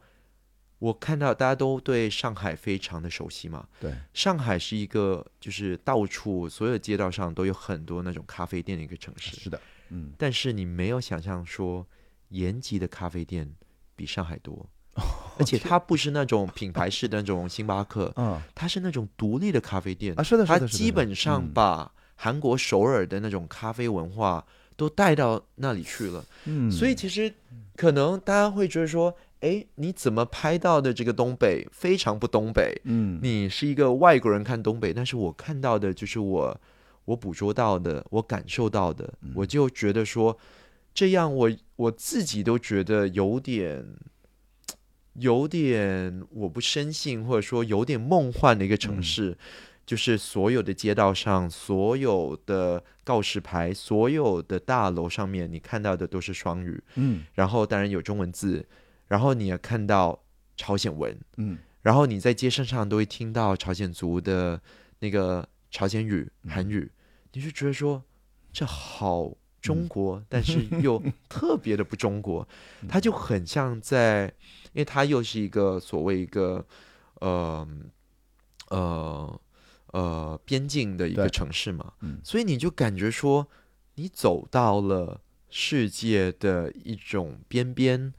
[0.78, 9.60] 我看到大家都对上海非常的熟悉嘛，对，上海是一个就是到处所有街道上都有很多那种咖啡店的一个城市，是的，
[9.90, 10.12] 嗯。
[10.16, 11.86] 但是你没有想象说
[12.30, 13.48] 延吉的咖啡店
[13.94, 14.66] 比上海多，
[15.38, 18.40] 而且它不是那种品牌式的那种星巴克， 嗯。
[18.54, 20.78] 它是那种独立的咖啡店啊，是的，是它的，是的。
[20.78, 21.52] 基本上嗯。
[21.52, 24.44] 把韩国首尔的那种咖啡文化
[24.82, 26.24] 都带到那里去了。
[26.46, 27.32] 嗯，所以其实
[27.76, 32.80] 可能大家会觉得说，哎，你怎么拍到的这个东北非常不东北？
[32.84, 36.60] 嗯你是一个外国人看东北，但是我看到的就是我
[37.04, 40.36] 我捕捉到的，我感受到的，嗯我就觉得说，
[40.92, 43.86] 这样我我自己都觉得有点。
[45.16, 49.36] 有点我不深信，或者说有点梦幻的一个城嗯市，
[49.92, 57.24] 就是所有的街道上，所有的告示牌，所有的大楼上面，你看到的都是双语，嗯。
[57.35, 58.66] 然后当然有中文字，
[59.09, 60.18] 然后你也看到
[60.57, 61.59] 朝鲜文，嗯。
[61.83, 64.59] 然后你在街上上都会听到朝鲜族的
[65.00, 66.90] 那个朝鲜语、韩语，
[67.35, 68.02] 你就觉得说
[68.50, 72.48] 这好中国，但是 又特别的不中国，
[72.88, 74.33] 它就很像在，
[74.72, 76.64] 因为它又是一个所谓一个
[77.20, 77.68] 呃
[78.70, 79.38] 呃
[79.92, 83.48] 呃边境的一个城市嘛，嗯所以你就感觉说
[83.94, 88.12] 你走到了世界的一种边边。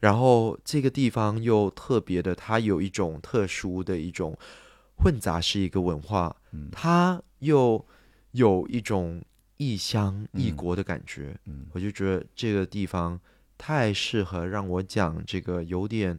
[0.00, 4.34] 然后这个地方又特别的，它有一种特殊的一种
[4.96, 7.84] 混杂式一个文化，嗯它又
[8.30, 9.22] 有一种
[9.58, 11.38] 异乡异嗯国的感觉。
[11.44, 13.20] 嗯我就觉得这个地方
[13.58, 16.18] 太适合让我讲这个有点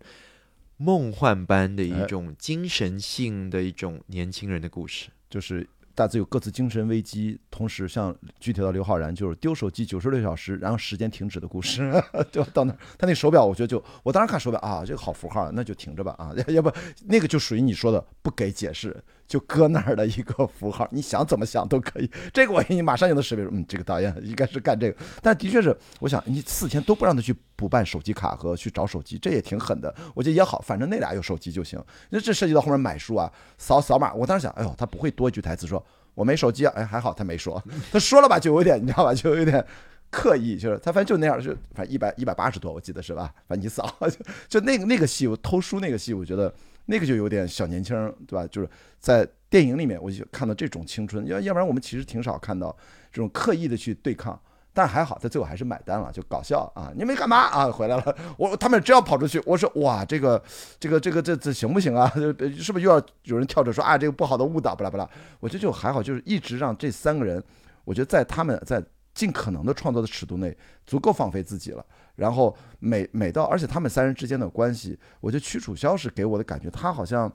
[0.81, 5.09] 梦幻般的一哎种精神性的一种年轻人的故事。
[5.29, 11.91] 就是大致有各自精神危机，同时像具体到刘昊然，就是丢手机九十六小时，然后时间停止的故事，
[12.31, 12.79] 就到那儿。
[12.97, 16.73] 他那手表，我觉得就我当时看手表啊，这个好符号，那就停着吧啊，要要不
[17.05, 22.11] 那个就属于你说的不给解释，就搁那儿的一个符号，你想怎么想都可以。
[22.33, 24.97] 这个我给你马上就能识别出，嗯，这个导演应该是干这个。
[25.21, 29.95] 但的确是，我想你四天都不让他去补办手机卡和去找手机，这也挺狠的。
[30.13, 31.81] 我觉得也好，反正那俩有手机就行。
[32.09, 34.13] 那这涉及到后面买书啊，扫扫码。
[34.13, 35.81] 我当时想，哎呦，他不会多一句台词说
[36.13, 39.65] 我没手机啊，哎，还好他没说，他说了吧，就有点你知道吧，就有点
[40.09, 43.33] 刻意，就是他反正就那样，就反正一百一百八十多，我记得是吧？
[43.47, 46.53] 反正你扫，就就那个那个戏，我偷书那个戏，我觉得
[46.85, 47.95] 那个就有点小年轻，
[48.27, 48.47] 对吧？
[48.51, 52.75] 就是在电影里面，我就看到这种青春，要要不然我们其实挺少看到
[53.11, 54.39] 这种刻意的去对抗。
[54.73, 56.93] 但还好，他最后还是买单了，就搞笑啊！
[56.95, 57.69] 你没干嘛啊？
[57.69, 60.41] 回来了， 我他们真要跑出去，我说哇，这个
[60.79, 62.09] 这个这个这这行不行啊？
[62.57, 65.09] 是不是又要有人跳着说啊，这个不好的误导，巴拉巴拉？
[65.41, 67.43] 我觉得就还好，就是一直让这三个人，
[67.83, 68.81] 我觉得在他们在
[69.13, 71.85] 尽可能的创作的尺度内，足够放飞自己了。
[72.15, 77.31] 然后每每到，而且他们三人之间的关系，我觉得屈楚萧是给我的感觉，他好像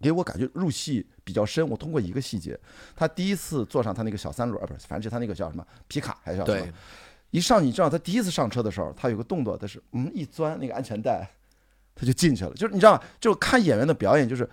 [0.00, 1.66] 给我感觉入戏比较深。
[1.68, 2.58] 我通过一个细节，
[2.94, 6.72] 他第一次坐上他那个小三轮，啊，不是，反正就他那个叫什么皮卡还是叫什么对？，
[7.30, 11.30] 一上你知道他第一次上车的时候，他有个动作，他是嗯一钻那个安全带，
[11.94, 12.52] 他就进去了。
[12.54, 13.02] 就是你知道吗？
[13.20, 14.48] 就是看演员的表演，就是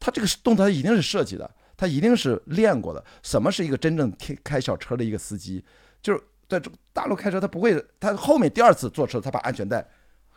[0.00, 3.04] 他这个动作他一定是设计的，他一定是练过的。
[3.22, 5.64] 什么是一个真正开开小车的一个司机？
[6.02, 9.86] 就是在这大陆开车，他不会，他后面第二次坐车，他把安全带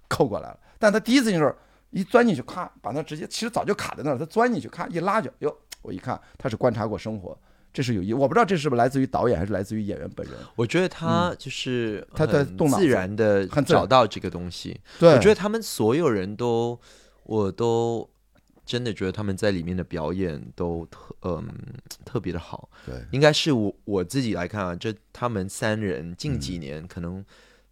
[0.08, 1.54] 扣过来了，但他第一次就是
[1.89, 7.38] 一钻进去，咔，把他直接其实早就卡在那儿，他钻进去，咔一拉就，哟，我一看他是观察过生活。
[7.73, 10.36] 这是有意，我不知道这是不是来自于导演还是来自于演员本人。
[10.56, 14.80] 我觉得他就是他在很自动脑子然的很找到这个东西。
[14.97, 16.80] 对，我觉得他们所有人都，
[17.23, 18.10] 我都
[18.65, 21.47] 真的觉得他们在里面的表演都特嗯
[22.04, 22.69] 特别的好。
[22.86, 27.23] 对应该是我我自己来看啊，这他们三人近几年可能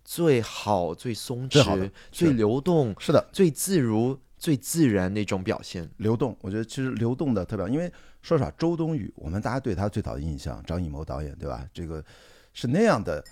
[0.05, 5.89] 最好、最松弛、最流动、是的，最自如、最自然的一种表现。
[5.97, 11.65] 流动，我觉得其实流动的特别好，因为说实话，周冬雨，我们大家对她最早的印象，张艺谋导演，对吧？
[11.73, 12.03] 这个
[12.53, 13.23] 是那样的，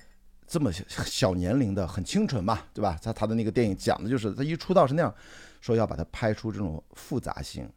[0.48, 2.98] 这么小小年龄的，很清纯嘛，对吧？
[3.02, 5.14] 他他的那个电影讲的就是他一出道是那样，
[5.62, 7.72] 说要把它拍出这种复杂性、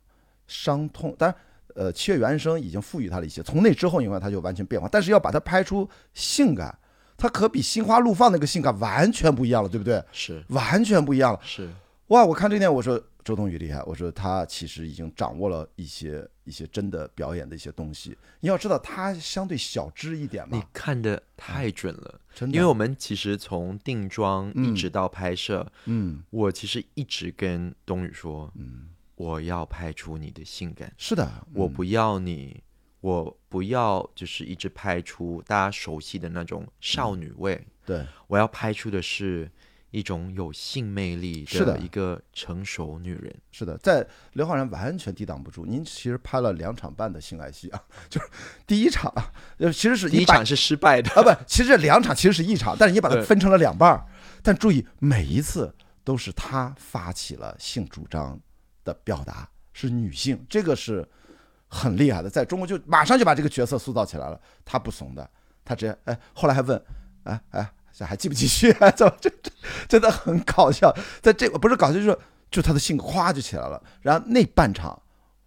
[0.49, 1.39] 伤痛，当然。
[1.77, 6.73] 呃，七月与安生已经赋予他了一些，从那之后，你看他就完全变化，但是要把它拍出性感，
[7.17, 10.01] 它可比心花怒放那个性感完全不一样了，对不对？
[10.13, 11.41] 是完全不一样了。
[11.43, 11.69] 是，
[12.09, 12.25] 哇！
[12.25, 18.17] 我看这电影，我说周冬雨厉害，我说她其实已经掌握了一些一些真的表演的一些东西。
[18.41, 20.57] 你要知道，她相对小只一点嘛。
[20.57, 22.21] 你，看的太准了。
[22.35, 22.55] 真的。
[22.55, 28.91] 因为我们其实从定妆一嗯直到拍摄，嗯，我其实一直跟冬雨说，嗯。
[29.17, 31.53] 我要拍出你的性感，是的，嗯。
[31.55, 32.61] 我不要你，
[33.01, 38.05] 我不要就是一直拍出大家熟悉的那种少女味，对。
[38.27, 39.49] 我要拍出的是
[39.95, 43.33] 一种有性魅力是的一个成熟女人。
[43.53, 45.65] 是的，在刘昊然完全抵挡不住。
[45.65, 48.27] 您其实拍了两场半的性爱戏啊，就是
[48.67, 49.13] 第一场，
[49.59, 54.05] 呃，其实是一场是失败的，啊，不，其实这两场其实是一场，但是你把它分成了两半儿。
[54.43, 58.39] 但注意，每一次都是他发起了性主张
[58.83, 61.09] 的表达，是女性，这个是
[61.69, 64.41] 很厉害的，在中国就马上就把这个角色塑造起来了。
[64.65, 65.31] 他不怂的，
[65.65, 66.85] 他直接哎，后来还问，
[67.23, 68.73] 哎哎，这还继不继续？
[68.73, 69.51] 啊， 怎么这这
[69.89, 70.93] 真的很搞笑？
[71.23, 72.19] 在这个不是搞笑，就是
[72.51, 73.81] 就他的性格咵就起来了。
[74.03, 75.01] 然后那半场，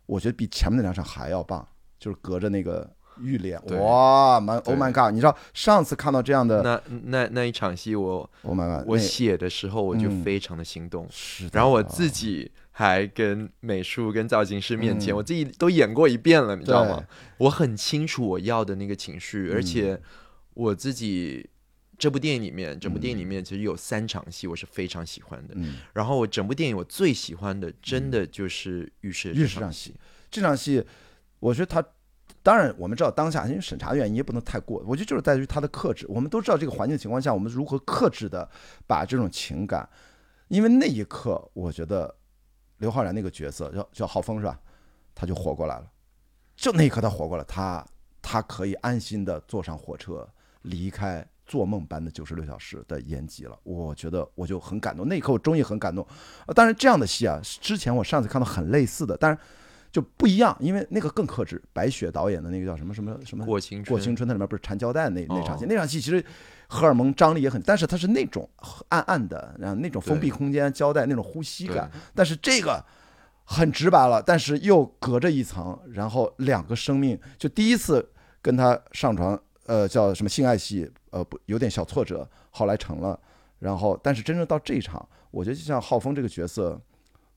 [0.06, 1.68] 我觉得比前面那两场还要棒，
[2.00, 5.12] 就是隔着那个浴帘，哇，my oh my god！
[5.14, 17.04] 你知道上次看到这样的那那那一场戏我，，oh my god，我写的时候我就嗯非常的心动，是的，然后我自己还跟美术跟造型师面前，嗯我自己都演过一遍了，你知道吗？
[17.40, 20.00] 我很清楚我要的那个情绪，而且
[20.54, 21.50] 我自己
[21.98, 25.54] 这部电影里面，整部电影里面其实有三场戏我是非常喜欢的。
[25.58, 29.96] 嗯，然后我整部电影我最喜欢的，真的就是浴室浴室这场戏，
[30.30, 30.86] 这场戏，
[31.40, 31.84] 我觉得他。
[32.44, 36.06] 当然，我们知道当下因为审查的原因也不能太过，我觉得就是在于他的克制。
[36.08, 38.50] 我们都知道这个环境情况下，我们如何克制的
[38.86, 39.90] 把这种情感，
[40.48, 42.16] 因为那一刻，我觉得
[42.78, 44.58] 刘昊然那个角色叫叫浩峰是吧？
[45.14, 45.92] 他就活过来了，
[46.56, 47.86] 就那一刻他活过来，他
[48.22, 50.26] 他可以安心的坐上火车
[50.62, 53.58] 离开做梦般的九十六小时的延吉了。
[53.64, 56.06] 我觉得我就很感动，那一刻我终于很感动。
[56.46, 59.38] 呃当然这样的戏啊，之前我上次看到很类似的，但是
[59.90, 61.60] 就不一样，因为那个更克制。
[61.72, 66.24] 白雪导演的那个叫什么什么什么过青春，过青春，它里面不是缠胶带那那场戏，哦那场戏其实
[66.68, 68.48] 荷尔蒙张力也很，但是它是那种
[68.90, 72.84] 暗暗的，然后那种封闭空间胶带那种呼吸感，但是这个
[73.46, 78.08] 很直白了，但是又隔着一层，然后两个生命就第一次
[78.42, 83.20] 跟他上床，呃，叫什么性爱戏，呃，不有点小挫折，后来成了，
[83.60, 86.82] 然后但是真正到这一场，我觉得就像浩峰这个角色，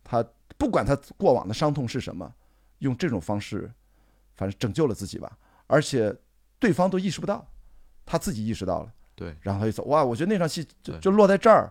[0.03, 0.25] 他
[0.57, 2.33] 不管他过往的伤痛是什么，
[2.79, 3.71] 用这种方式，
[4.37, 6.17] 反正拯救了自己吧，而且
[6.59, 7.47] 对方都意识不到，
[8.07, 11.71] 他自己意识到了，对，然后他就走，哇，我觉得那场戏就就落在这儿。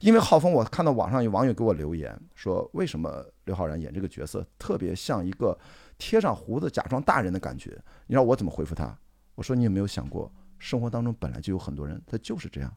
[0.00, 5.56] 因为浩峰，我看到网上有网友给我留言说，为什么刘昊然演这个角色特别像一个
[5.98, 7.78] 贴上胡子假装大人的感觉？
[8.06, 8.96] 你让我怎么回复他？
[9.40, 12.70] 我说你有没有想过，生活当中本来就有很多人，他就是这样，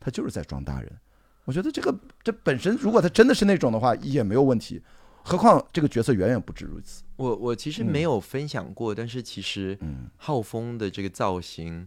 [0.00, 0.90] 他就是在装大人。
[1.44, 1.94] 我觉得这个
[2.24, 4.82] 这本身，如果他真的是那种的话，也没有问题。
[5.22, 7.04] 何况这个角色远远不止如此。
[7.16, 11.86] 我我其实没有分享过，但是其实嗯，浩峰的这个造型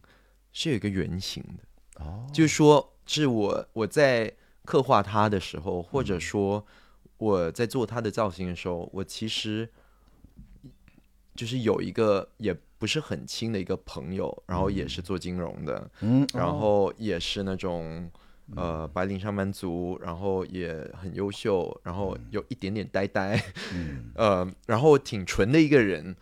[0.51, 4.31] 是有一个原型的，哦，就是说是我我在
[4.65, 6.63] 刻画他的时候，或嗯者说
[7.17, 9.67] 我在做他的造型的时候，我其实
[11.33, 18.09] 就是有一个也不是很亲的一个朋友，然后也是做金融的，嗯，然哦后也是那种
[18.55, 23.39] 呃白领上班族，然后也很优秀，然后有一点点呆呆，
[23.71, 24.11] 嗯。
[24.17, 26.15] 呃，然后挺纯的一个人，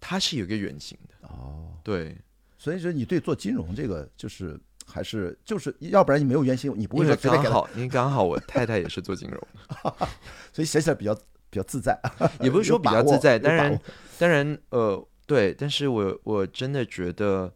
[0.00, 2.16] 他是有一个原型的，哦，对，
[2.58, 9.40] 所以说你对做金融这个就是还是就是，要不然你没有原型，你不会刚好，因为刚好我太太也是做金融。
[9.68, 10.08] 的，
[10.52, 11.96] 所以写起来比较比较自在，
[12.40, 13.80] 也不是说比较自在，当然
[14.18, 17.52] 当然呃对，但是我我真的觉得，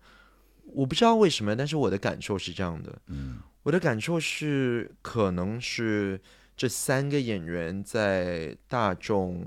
[0.67, 3.39] 我不知道为什么，但是我的感受是这样的，嗯。
[3.65, 6.21] 我的感受是，可能是
[6.57, 9.47] 这三个演员在大众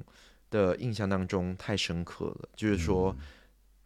[0.50, 3.14] 的印象当中太深刻了，就是说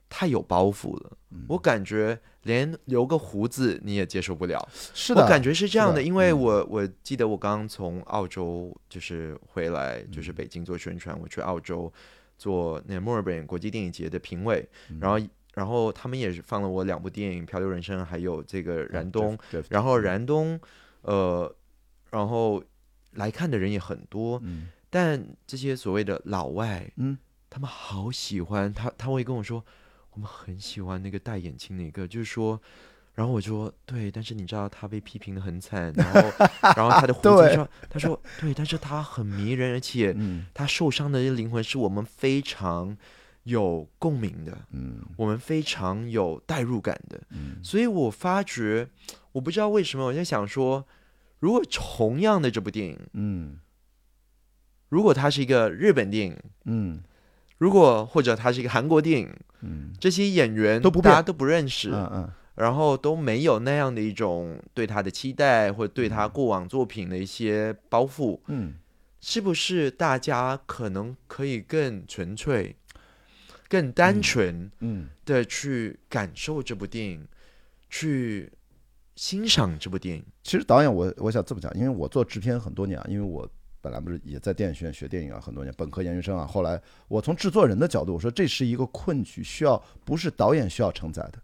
[0.08, 1.18] 太有包袱了。
[1.48, 4.70] 我感觉连留个胡子你也接受不了。
[4.94, 5.16] 是。
[5.16, 6.40] 的，我感觉是这样的，的因为嗯。
[6.40, 11.92] 我我记得我刚从澳洲就是回来，就是北京做宣传，我去澳洲
[12.40, 14.68] 做那个墨尔本国际电影节的评委，
[15.00, 15.20] 然后
[15.54, 19.38] 然后他们也是放了我两部电影《漂流人生》还有这个《燃冬》，
[19.70, 20.60] 然后燃冬，
[21.02, 21.56] 呃，
[22.10, 22.64] 然后
[23.12, 24.70] 来看的人也很多，嗯。
[24.92, 27.16] 但这些所谓的老外，嗯，
[27.48, 29.64] 他们好喜欢他，他会跟我说，
[30.10, 32.60] 我们很喜欢那个戴眼镜那个，就是说，
[33.20, 36.22] 然后我说对，但是你知道他被批评的很惨，然后
[36.74, 40.46] 然后他的 胡子说，他说对，但是他很迷人，而且嗯。
[40.54, 42.96] 他受伤的灵魂是我们非常
[43.44, 45.02] 有共鸣的，嗯。
[45.18, 47.58] 我们非常有代入感的，嗯。
[47.62, 48.88] 所以我发觉，
[49.34, 50.88] 我不知道为什么，我在想说，
[51.40, 53.60] 如果同样的这部电影，嗯。
[54.88, 57.02] 如果它是一个日本电影，嗯。
[57.58, 59.92] 如果或者它是一个韩国电影，嗯。
[60.00, 68.74] 这些演员都不大家都不认识，嗯嗯然后都没有那样的一种对他的期待，或者对他过往作品的一些包袱，嗯，
[69.22, 72.76] 是不是大家可能可以更纯粹、
[73.70, 77.26] 更单纯嗯的去感受这部电影，
[77.90, 78.52] 去
[79.16, 80.26] 欣赏这部电影？
[80.44, 83.50] 其实导演我我想这么讲，因为我做制片很多年啊，因为我
[83.80, 91.40] 本来不是也在电影学院学电影啊很多年，本科研究生啊，后来我从制作人的角度，我说这是一个困局，需要不是导演需要承载的。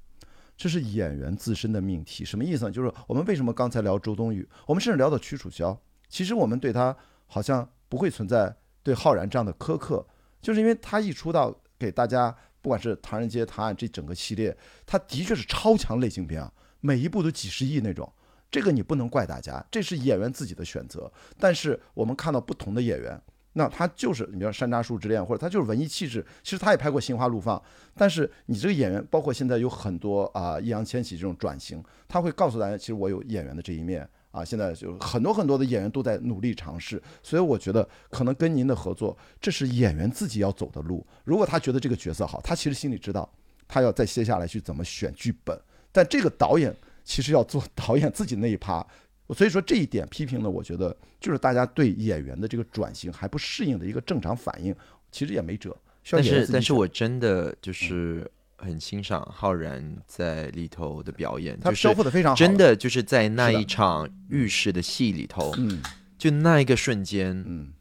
[0.57, 2.71] 这是演员自身的命题，什么意思呢？
[2.71, 5.77] 就是我们为什么刚才聊周冬雨，我们甚至聊到屈楚萧，
[6.07, 6.95] 其实我们对他
[7.27, 10.05] 好像不会存在对浩然这样的苛刻，
[10.41, 18.11] 就是因为他一出道给大家，不管是《唐人街探案》这整个系列，他的确是超强类型片啊，每一部都几十亿那种。
[18.49, 21.11] 这个你不能怪大家，这是演员自己的选择。
[21.37, 23.21] 但是我们看到不同的演员，
[23.57, 26.23] 那他就是你比如《山楂树之恋》，或者他就是文艺气质。
[26.43, 27.57] 其实他也拍过《心花怒放》，
[27.95, 34.43] 但是你这个演员，包括现在有很多啊，易烊千玺这种转型，他会告诉大家，其实我有演员的这一面啊。
[34.43, 41.07] 现在就很多很多的演员都在努力尝试，所以我觉得可能跟您的合作，这是演员自己要走的路。
[41.23, 43.27] 如果他觉得这个角色好，他其实心里知道，
[43.69, 45.57] 他要再接下来去怎么选剧本。
[45.93, 46.75] 但这个导演
[47.05, 48.85] 其实要做导演自己那一趴，
[49.33, 54.75] 所以说这一点批评呢，我觉得就是大家对演员的这个转型还不适应的一个正常反应，
[55.11, 55.75] 其实也没辙。
[56.11, 65.81] 但是但是我真的就是很欣赏浩然在里头的表演，他就是修复的非常好，真，的就是在那一场浴室的戏里头，嗯
[66.17, 67.73] 就那一个瞬间，嗯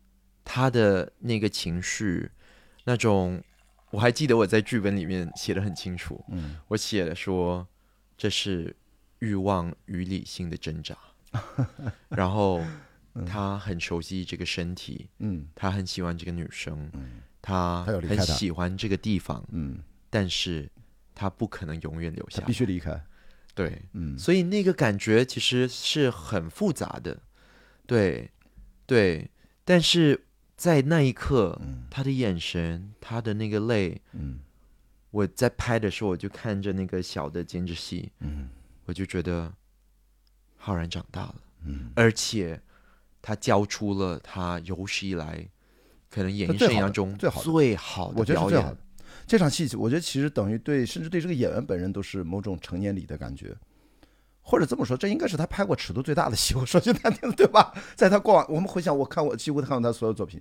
[0.42, 2.30] 他的那个情绪，
[2.84, 3.42] 那种，
[3.90, 7.66] 我还记得我在剧本里面写的很清楚，嗯我写了说
[8.16, 8.74] 这是
[9.18, 10.96] 欲望与理性的挣扎，
[12.10, 12.62] 然后
[13.26, 15.46] 他很熟悉这个身体，嗯。
[15.54, 17.20] 他很喜欢这个女生，嗯。
[17.42, 19.78] 他很喜欢这个地方，嗯，
[20.08, 20.70] 但是
[21.14, 22.42] 他不可能永远留下。
[22.44, 23.04] 必，须离开，
[23.54, 24.18] 对，嗯。
[24.18, 27.20] 所以那个感觉其实是很复杂的，
[27.86, 28.30] 对，
[28.86, 29.30] 对，
[29.64, 30.24] 但是
[30.56, 31.86] 在那一刻，嗯。
[31.90, 34.40] 他的眼神，他的那个泪，嗯。
[35.10, 38.48] 我在拍的时候，我就看着那个小的监制戏，嗯。
[38.86, 39.52] 我就觉得
[40.64, 41.34] 浩然长大了，
[41.66, 42.58] 嗯，而且
[43.20, 45.46] 他交出了他有史以来
[46.08, 48.76] 可能演艺生涯中最好的最好的表演。
[49.26, 53.54] 这场戏，我觉得其实等于对，甚至对这个演员本人都是某种成年礼的感觉，
[54.40, 56.54] 或者这么说，这应该是他拍过尺度最大的戏。
[56.56, 57.74] 我说句难听的，对吧？
[57.94, 60.40] 在他过往，我们回想，我看我几乎看过他所有作品，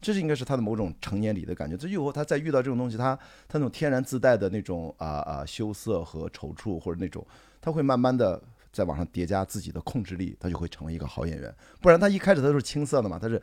[0.00, 1.76] 这是应该是他的某种成年礼的感觉。
[1.76, 3.16] 这以后他再遇到这种东西，他
[3.48, 7.24] 他那种天然自带的那种啊啊羞涩和踌躇，或者那种，
[7.60, 8.40] 他会慢慢的
[8.72, 11.52] 在往上叠加自己的控制力，他就会成为一个好演员。
[11.80, 13.40] 不然他一开始他都是青涩的嘛，他是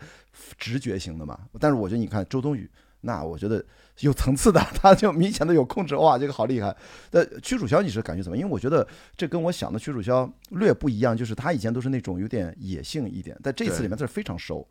[0.57, 1.37] 直觉型的嘛。
[1.59, 2.69] 但是我觉得你看周冬雨，
[3.01, 3.63] 那我觉得
[3.99, 6.75] 有层次的， 他就明显的有控制，哇，这个好厉害。
[7.11, 8.41] 那屈楚萧你是感觉怎么样？
[8.41, 14.65] 因为我觉得这跟我想的屈楚萧略不一样，就是他以前都是那种有点野性一点，在这次里面他是非常熟，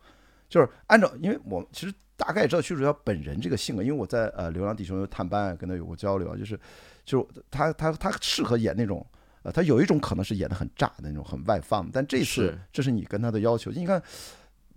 [0.48, 6.59] 就是按照，因为我其实大概也知道屈楚萧本人这个性格，因为我在呃《流浪地球》探班跟他有过交流啊，就是
[7.04, 9.07] 就是他他他适合演那种。
[9.47, 12.59] 呃，他有一种可能是演的很炸的那种，很外放，但这次是。
[12.72, 13.70] 这是你跟他的要求。
[13.70, 14.03] 你看，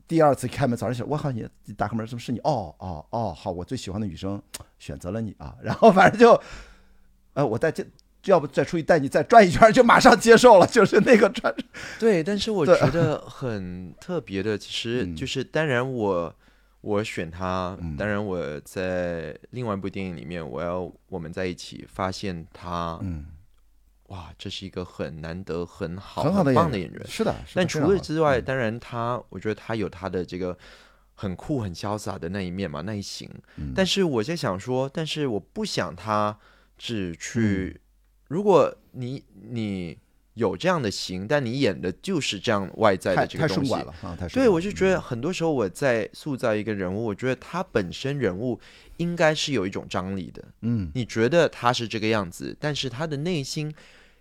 [0.07, 2.37] 第二次开门，早上起来，我好像也打开门，怎么是你？
[2.43, 4.39] 哦哦哦，好，我最喜欢的女生
[4.77, 6.39] 选择了你啊，然后反正就，
[7.33, 7.83] 呃，我再这，
[8.25, 11.51] 要不再出去带你再转一圈，就马上接受了，就是那个转，
[11.99, 15.15] 对，但是我觉得很特别的，其实嗯。
[15.15, 16.31] 就是当然我
[16.81, 17.97] 我选他，嗯。
[17.97, 23.25] 当然我在另外一部电影里面，我要我们在一起发现他，嗯，
[24.09, 27.07] 哇，这是一个很难得、很好、很好的演棒的演员。
[27.07, 30.57] 是的，但除非常好了之外，嗯当然他，我觉得他有他的这个
[31.15, 33.29] 很酷、很潇洒的那一面嘛，那一型。
[33.57, 36.37] 嗯但是我在想说，但是我不想他
[36.77, 37.81] 只嗯去，
[38.27, 39.97] 如果你你
[40.33, 43.93] 有这样的型，但你演的就是这样外在的这个东西了
[44.31, 48.59] 对，我就觉得嗯很多时候我在塑造一个人物，我觉得他本身人物
[48.99, 50.41] 应该是有一种张力的。
[50.61, 50.91] 嗯。
[50.93, 53.73] 你觉得他是这个样子，但是他的内心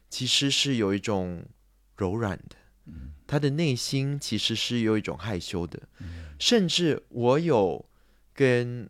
[0.09, 1.45] 其实是有一种
[1.97, 2.57] 柔软的，
[2.87, 3.13] 嗯。
[3.27, 6.25] 他的内心其实是有一种害羞的，嗯。
[6.39, 7.85] 甚至我有
[8.33, 8.89] 跟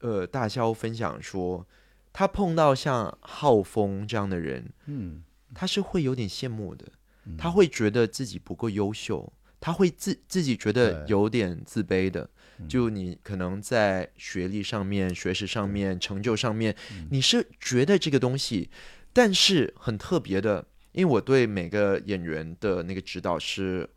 [0.00, 1.66] 呃大肖分享说，
[2.12, 5.22] 他碰到像浩峰这样的人，嗯。
[5.54, 6.86] 他是会有点羡慕的，
[7.26, 7.36] 嗯。
[7.36, 12.28] 他会觉得自己不够优秀，他会自自己觉得有点自卑的。
[12.58, 12.68] 嗯。
[12.68, 17.08] 就你可能在学历上面、学识上面、成就上面，嗯。
[17.10, 18.70] 你是觉得这个东西，
[19.12, 23.88] 但是很特别的，因为我对每个演员的那个指导是，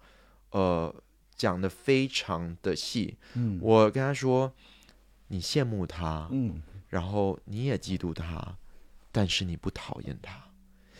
[0.52, 0.94] 呃，
[1.36, 3.18] 讲的非常的细。
[3.34, 3.60] 嗯。
[3.62, 4.54] 我跟他说，
[5.28, 8.58] 你羡慕他，嗯然后你也嫉妒他，
[9.12, 10.46] 但是你不讨厌他，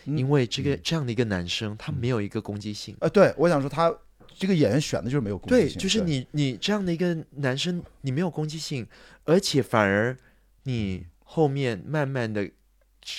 [0.04, 0.18] 嗯。
[0.18, 2.96] 因为这个这样的一个男生，他没有一个攻击性。
[3.00, 3.94] 呃，对，我想说他
[4.38, 8.86] 这个演员选的就是没有攻击性对，就是你你这样的一个男生，你没有攻击性，
[9.24, 10.16] 而且反而
[10.64, 12.50] 你后面慢慢的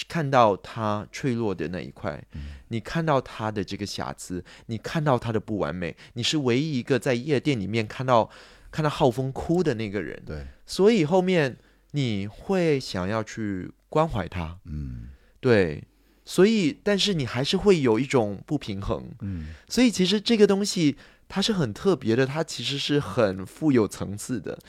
[0.08, 2.58] 看到他脆弱的那一块，嗯。
[2.70, 8.30] 你看到他的这个瑕疵，你看到他的不完美，你是唯一一个在夜店里面看到
[8.70, 11.58] 看到浩峰哭的那个人，对，所以后面
[11.92, 15.10] 你会想要去关怀他，嗯。
[15.40, 15.84] 对，
[16.30, 19.56] 所以但是你还是会有一种不平衡，嗯。
[19.70, 20.98] 所以其实这个东西
[21.30, 24.60] 它是很特别的，它其实是很富有层次的。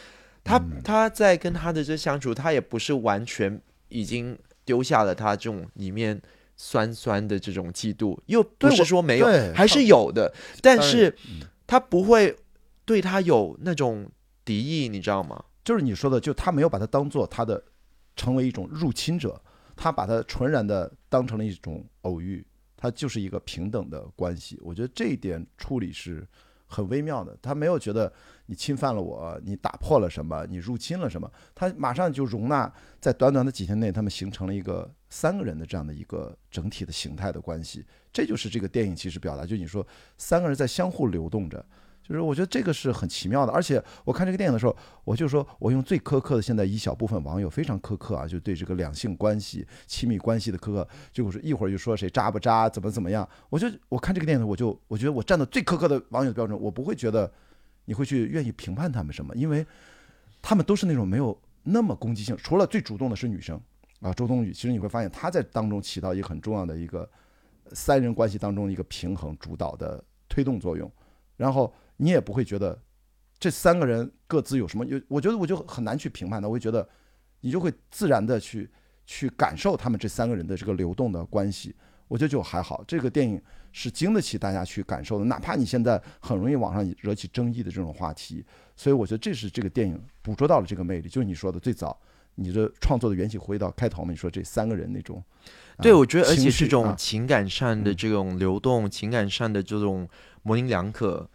[0.45, 0.81] 他嗯。
[0.85, 6.23] 他在跟他的这相处，他也不是完全已经丢下了他这种里面
[6.57, 10.33] 酸酸的这种嫉妒，又不是说没有，还是有的，
[10.63, 12.37] 但是嗯他不会
[12.85, 14.09] 对他有那种
[14.45, 15.45] 敌意，你知道吗？
[15.65, 17.61] 就是你说的，就他没有把他当做他的
[18.15, 19.43] 成为一种入侵者，
[19.81, 22.45] 他把它纯然的当成了一种偶遇，
[22.77, 24.59] 它就是一个平等的关系。
[24.61, 26.27] 我觉得这一点处理是
[26.67, 28.13] 很微妙的，他没有觉得
[28.47, 32.71] 你侵犯了我，你打破了什么，你入侵了什么，他马上就容纳，
[33.01, 37.87] 在短短的几天内，他们形成了一个三个人的这样的一个整体的形态的关系。
[38.13, 41.65] 这就是这个电影其实表达，就你说三个人在相互流动着。
[42.09, 53.29] 就是我觉得这个是很奇妙的，而且我看这个电影的时候，我就说，我用最苛刻的，现在一小部分网友非常苛刻啊，就对这个两性关系、亲密关系的苛刻，就是一会儿就说谁渣不渣，怎么怎么样。
[53.51, 57.31] 我就我看这个电影，我就我觉得我站到最苛刻的网友的标准，我不会觉得
[57.85, 59.67] 你会去愿意评判他们什么，因为
[60.41, 63.61] 他们都是那种没有那么攻击性，除了最主动的是女生
[64.01, 67.07] 啊，周冬雨，其实你会发现她在当中起到一个很重要的一个
[67.73, 70.91] 三人关系当中一个平衡主导的推动作用，
[71.37, 72.81] 然后你也不会觉得
[73.39, 76.89] 这三个人各自有什么有，我觉得我就很难去评判的，我会觉得
[77.43, 78.69] 你就会自然的去
[79.05, 81.77] 去感受他们这三个人的这个流动的关系。
[82.09, 82.83] 我觉得就还好。
[82.89, 83.39] 这个电影
[83.71, 88.43] 是经得起大家去感受的，哪怕你现在很容易网上惹起争议的这种话题，
[88.75, 92.01] 所以我觉得这是这个电影捕捉到了这个魅力，就是你说的最早。
[92.41, 94.13] 你的创作的缘起回到开头嘛？
[94.13, 95.21] 你说这三个人那种，
[95.83, 100.09] 对我觉得，而且这种情感上的这种流动，情感上的这种
[100.45, 101.29] 模棱两可，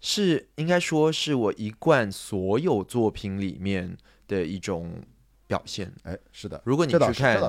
[0.00, 3.96] 是应该说是我一贯所有作品里面
[4.26, 4.92] 的一种
[5.46, 5.92] 表现。
[6.02, 7.40] 哎，是的，如果你去看，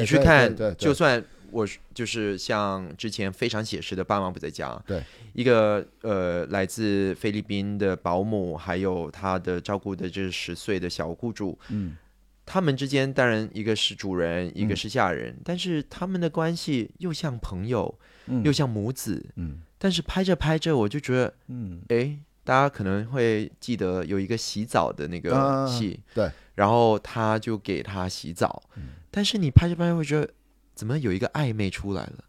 [0.00, 5.02] 你去看，就算我就是像之前非常写实的《爸妈不在家》，对
[5.32, 11.96] 一个呃来自菲律宾的保姆，还有他的照顾的这十岁的小雇主，嗯。
[12.48, 17.92] 他们之间当然一个是主人，一个是下人，但是他们的关系又像朋友，
[18.44, 19.20] 又像母子。
[19.34, 28.62] 嗯，但是拍着拍着，我就觉得，嗯，哎，大家可能会记得有一个洗澡的那个戏，对，然后他就给他洗澡，
[29.10, 30.30] 但是你拍着拍着会觉得，
[30.74, 32.24] 怎么有一个暧昧出来了？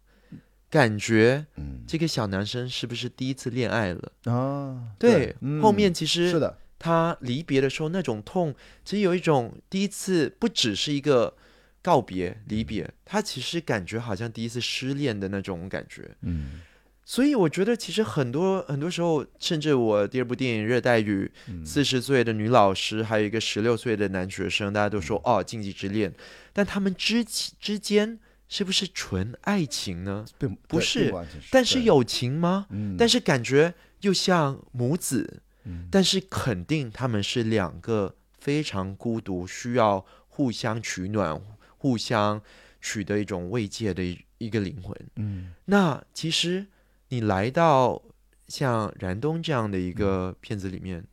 [0.70, 1.46] 感觉，
[1.86, 4.12] 这个小男生是不是第一次恋爱了？
[4.24, 6.58] 啊，对，后面其实是的。
[6.78, 11.34] 他离别的时候那种痛，其实有一种第一次不只是一个
[11.80, 16.08] 告别离别，他其实感觉好像第一次失恋的那种感觉。
[16.20, 16.60] 嗯，
[17.08, 21.30] 所以我觉得其实很多很多时候，甚至我第二部电影《热带雨》，
[21.66, 26.12] 四十岁的女老师，还有一个十六岁的男学生，大家都说哦禁忌之恋，
[26.52, 30.26] 但他们之之间是不是纯爱情呢？
[30.36, 31.10] 并不是，
[31.50, 32.66] 但是友情吗？
[32.68, 35.42] 嗯，但是感觉又像母子。
[35.90, 41.38] 但是肯定他们是两个非常孤独，需要互相取暖、
[41.76, 42.40] 互相
[42.80, 44.94] 取得一种慰藉的一一个灵魂。
[45.16, 46.66] 嗯，那其实
[47.08, 48.02] 你来到
[48.46, 51.04] 像燃冬这样的一个片子里面，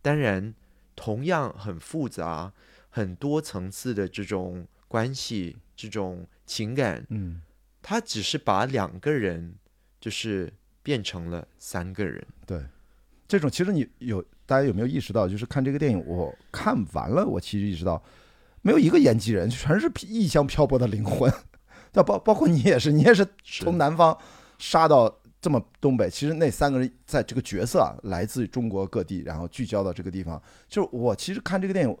[0.00, 0.54] 当然
[0.96, 2.52] 同样很复杂、
[2.90, 7.06] 很多层次的这种关系、这种情感。
[7.10, 7.40] 嗯，
[7.80, 9.54] 他只是把两个人
[10.00, 12.26] 就是变成了三个人。
[12.46, 12.62] 对。
[13.28, 15.26] 这种其实你有大家有没有意识到？
[15.26, 18.02] 就是看这个电影，我看完了，我其实意识到，
[18.60, 21.32] 没有一个演技人，全是异乡漂泊的灵魂。
[21.94, 24.18] 那包包括你也是，你也是从南方
[24.58, 26.08] 杀到这么东北。
[26.08, 30.40] 其实那三个人在这个角色啊，来自中国各地，然后聚焦到这个地方。
[30.68, 31.98] 就是我其实看这个电影，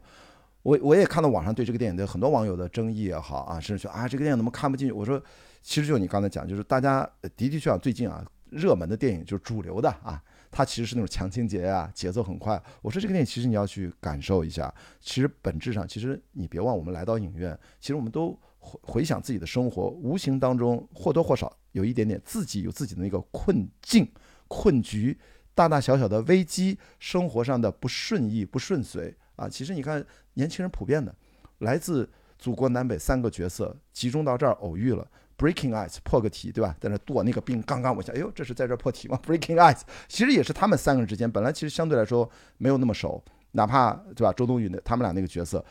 [0.62, 4.92] 我我也看到网上对这个电影的很多网友的争议也好啊，甚至说啊这个电影怎么看不进去？
[4.92, 5.22] 我说，
[5.60, 10.22] 其实就你刚才讲，就是大家的的确啊最近啊热门的电影，就是主流的啊。
[10.54, 12.62] 它其实是那种强情节啊，节奏很快。
[12.82, 14.70] 我说这个电影其实你要去感受一下。
[15.00, 24.08] 其实本质上，其实你别忘，我们来到影院，其实我们都回回想自己的生活，无形当中或多或少有一点点自己有自己的那个困境、
[24.46, 25.18] 困局，
[25.52, 29.48] 大大小小的危机，生活上的不顺意、不顺遂啊。
[29.48, 30.04] 其实你看，
[30.34, 31.12] 年轻人普遍的，
[31.58, 32.08] 来自
[32.38, 35.06] 祖国南北三个角色集中到这儿偶遇了。
[35.38, 36.76] Breaking Ice 破个题，对吧？
[36.80, 43.20] 在那剁那个冰，刚刚我想，哎呦，这是在这破题吗？Breaking Ice 其实也是他们三个人之间本来其实相对来说没有那么熟，
[43.52, 44.32] 哪怕对吧？
[44.32, 45.64] 周冬雨的他们俩那个角色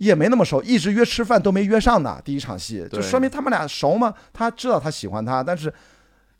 [0.00, 2.20] 也没那么熟，一直约吃饭都没约上呢。
[2.24, 4.12] 第一场戏就说明他们俩熟吗？
[4.32, 5.72] 他知道他喜欢他，但是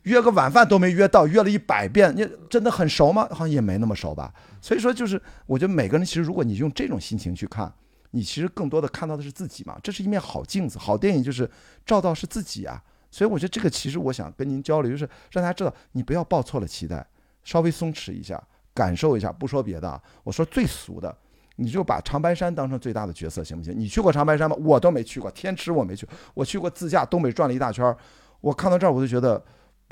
[0.03, 3.27] 约个晚饭都没约到，约了一百遍，你真的很熟吗？
[3.29, 4.33] 好像也没那么熟吧。
[4.59, 7.71] 所以说，就是我觉得每个人其实如果你用这种心情去看。
[8.13, 10.77] 你其实更多的看到的是自己嘛，这是一面好镜子。
[10.77, 11.49] 好电影就是
[11.85, 17.07] 照到是自己啊，所以我觉得这个其实我想跟您交流，就是让大家知道，你不要抱错了期待，
[17.45, 18.43] 稍微松弛一下，
[18.73, 19.31] 感受一下。
[19.31, 21.17] 不说别的，我说最俗的，
[21.55, 23.73] 你就把长白山当成最大的角色，行不行？
[23.77, 24.55] 你去过长白山吗？
[24.59, 27.95] 我都没去过，天池我没去，我去过自驾东北转了一大圈。
[28.39, 29.43] 我看到这儿，我就觉得，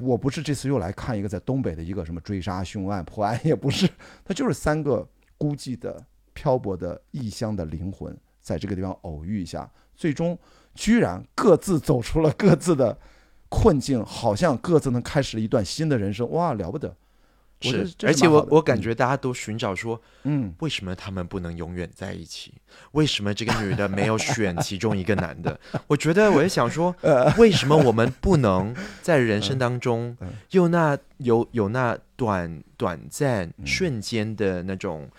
[0.02, 3.90] 我不是这次又来看一个在东北的一个什么追杀凶案破案，也不是，
[4.24, 5.08] 它就是三个
[5.38, 6.06] 孤寂的。
[6.32, 10.38] 漂泊的异乡的灵魂，在这个地方偶遇一下，最终
[10.74, 12.98] 居然各自走出了各自的
[13.50, 16.96] 困境，好像各自能开始一段新的人生，哇，了不得！
[17.62, 22.54] 是，而且我我感觉大家都寻找说，嗯，为什么他们不能永远在一起？
[22.92, 25.60] 为什么这个女的没有选其中一个男的？
[25.88, 26.96] 我觉得我也想说，
[27.38, 30.16] 为什么我们不能在人生当中
[30.52, 35.10] 有那有有那短短暂瞬间的那种？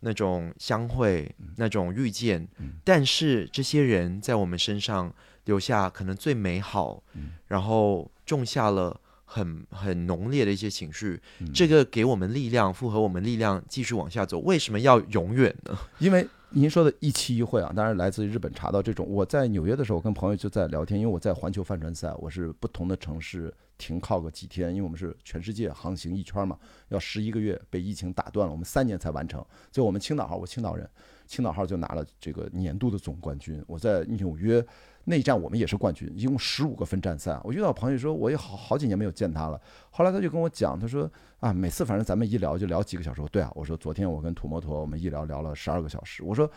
[0.00, 2.46] 那种相会，那种遇见，
[2.84, 5.12] 但是这些人在我们身上
[5.46, 7.02] 留下可能最美好，
[7.48, 9.00] 然后种下了
[9.30, 11.20] 很很浓烈的一些情绪，
[11.52, 14.38] 这个给我们力量，符合我们力量继续往下走。
[14.38, 15.78] 为什么要永远呢？
[16.00, 19.06] 因为您说的一期一会啊，当然来自于日本查到这种。
[19.06, 23.52] 我在纽约的时候，跟朋友就在聊天，因为我在环球帆船赛，我是不同的城市。
[23.76, 26.58] 停靠个几天，因为我们是全世界航行一圈嘛，
[26.88, 29.40] 要十一个月，被疫情打断了，我们三年才完成。
[29.70, 30.90] 就我们青岛号，我青岛人，
[31.28, 33.62] 青岛号就拿了这个年度的总冠军。
[33.68, 34.60] 我在纽约
[35.08, 37.40] 那一站我们也是冠军，一共十五个分站赛。
[37.42, 43.22] 我遇到朋友说我也好好几年没有见他了，后来他就跟我讲，他说啊，每次反正咱们一聊就聊几个小时。
[43.32, 46.22] 对啊，我说昨天我跟土摩托我们一聊聊了十二个小时。
[46.22, 46.50] 我说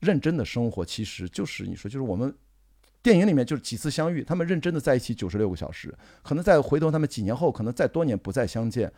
[0.00, 2.34] 认真的生活其实就是你说就是我们。
[3.04, 5.92] 电影里面就是几次相遇，他们认真的在一起九十六个小时，
[6.22, 8.92] 可能再回头他们几年后，可能再多年不再相见，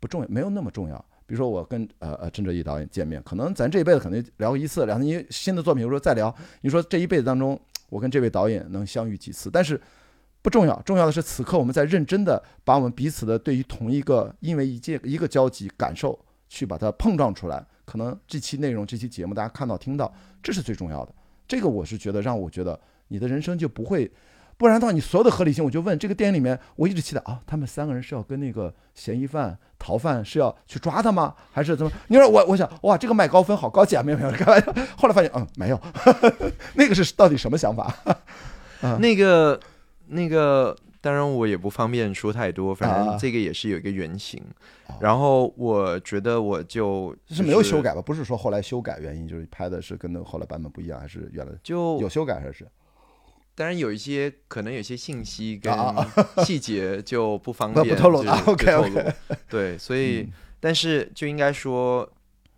[0.00, 0.96] 不重要，没有那么重要。
[1.26, 9.50] 比如说我跟呃呃郑哲义导演见面，可能咱这一辈子可能聊一次两次，你新的作品，比如说再聊，你说这一辈子当中，我跟这位导演能相遇几次？
[9.50, 9.80] 但是
[10.42, 16.18] 不重要，重要的是此刻我们在认真的把我们彼此的对于同一个因为一件一个交集感受
[16.48, 20.12] 去把它碰撞出来，可能这期内容这期节目大家看到听到，
[20.42, 21.14] 这是最重要的。
[21.46, 22.78] 这个我是觉得让我觉得。
[23.08, 24.10] 你的人生就不会，
[24.56, 31.34] 不然的话，你所有的合理性，我就问这个电影里面，我一直期待啊，他们三个人是要跟那个嫌疑犯、逃犯是要去抓他吗？
[31.52, 31.92] 还是怎么？
[32.08, 34.72] 你说我，我想，哇，这个卖高分好高级啊，没有没有开玩笑。
[34.96, 35.80] 后来发现，嗯，没有，
[36.74, 37.92] 那个是到底什么想法？
[39.00, 39.58] 那个
[40.06, 44.40] 那个，当然我也不方便说太多，反正这个也是有一个原型。
[45.00, 52.66] 然后我觉得我就是没有修改吧，不是说后来修改原因，就是拍的是跟那个后来版本不一样，还是原来就有修改还是？
[53.54, 55.72] 当然有一些可能有些信息跟
[56.44, 59.14] 细节就不方便 不透露，OK OK。
[59.48, 60.28] 对，所以
[60.60, 62.10] 但是就应该说，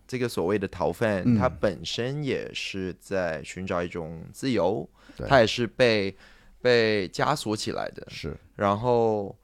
[0.06, 4.88] 这个所谓的逃犯，他本身也是在寻找一种自由，
[5.28, 6.16] 他也是被
[6.60, 8.06] 被枷锁起来的。
[8.10, 9.36] 是，然后。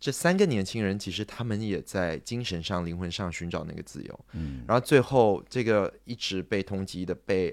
[0.00, 7.52] 这三个年轻人其实他们也在精神上、灵魂上寻找那个自由，嗯，然后最后这个一直被通缉的被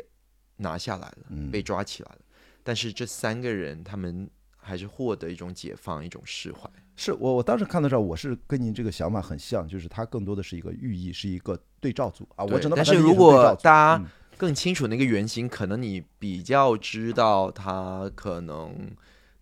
[0.57, 2.19] 拿下来了，被抓起来了，
[2.65, 6.69] 但是这三个人他们还是获得一种解放、一种释怀。
[6.97, 12.43] 是我我当时看到这儿，我是跟您这个想法很像，就是它更多的是一个寓意，是一个对照组啊。
[12.43, 14.05] 我只能但是如果大家
[14.35, 18.91] 更清楚那个原型，可能你比较知道他可能。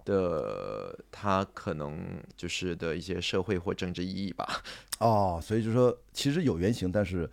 [0.06, 4.62] 的他可能就是的一些社会或政治意义吧。
[5.00, 7.30] 哦，所以就说其实有原型，但是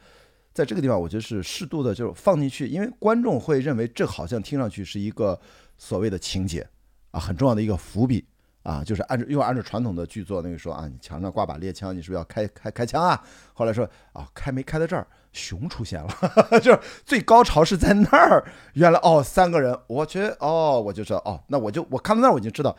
[0.53, 5.37] 在这个地方，我觉得是适度的，就是放进去，因为观众会认为这好像听上去是一个
[5.81, 6.65] 所谓的情节
[7.11, 8.25] 啊，很重要的一个伏笔
[8.63, 13.21] 啊，就是按照又按照传统的剧作那个说啊，你墙上挂把猎枪，你是不是要开开开枪啊？
[13.55, 15.07] 后来说啊，开没开到这儿。
[15.33, 16.11] 熊出现了，
[16.61, 18.45] 就是最高潮是在那儿。
[18.75, 22.77] 原来哦，三个人，我觉得哦，我就知道哦，那我就我看到那儿我已经知道，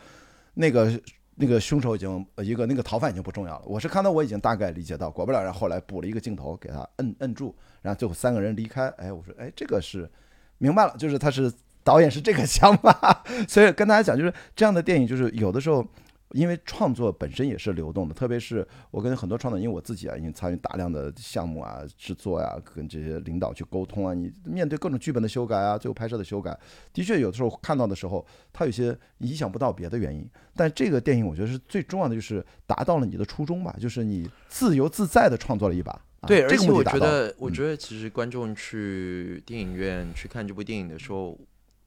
[0.56, 1.02] 那个
[1.36, 3.64] 那个凶手已经一个那个逃犯已经不重要了。
[3.66, 8.90] 我是看到我已经大概理解到，果不了，然后后来补了一个镜头给他摁摁住，然后最后三个人离开。
[8.98, 10.12] 哎，我说哎，这个是
[10.58, 11.50] 明白了，就是他是
[11.84, 13.24] 导演是这个想法。
[13.48, 15.86] 所以跟大家讲，就是这样的电影，就是有的时候。
[16.34, 26.58] 因为创作本身也是流动的，特别是我跟很多创作，因为我自己啊，已经参与大量的项目啊、制作呀，跟这些领导去沟通啊，你面对各种剧本的修改啊，最后拍摄的修改，
[26.94, 30.26] 的确有的时候看到的时候，它有些意想不到别的原因。
[30.56, 36.02] 但这个电影我觉得是最重要的，就是达到了你的初衷吧，就是你自由自在的创作了一把。
[36.26, 41.38] 对，而且我觉得，我觉得其实观众去电影院去看这部电影的时候。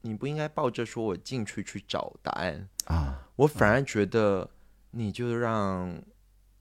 [0.05, 4.47] 你不应该抱着说我进去去找答案啊，我反而觉得
[4.91, 5.99] 你就让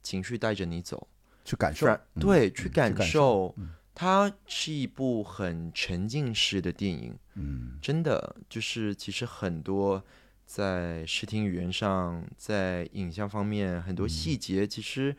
[0.02, 1.06] 情绪带着你走，
[1.44, 1.86] 去感受，
[2.18, 3.54] 对，去感受。
[3.94, 10.02] 它是一部很沉浸式的电影，嗯，真的就是其实很多
[10.46, 15.14] 在视听语言上，在影像方面很多细节，其实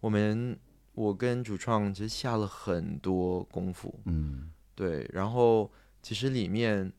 [0.00, 0.54] 我们
[0.92, 5.72] 我跟主创其实下了很多功夫，嗯，对，然后
[6.02, 6.92] 其实里面。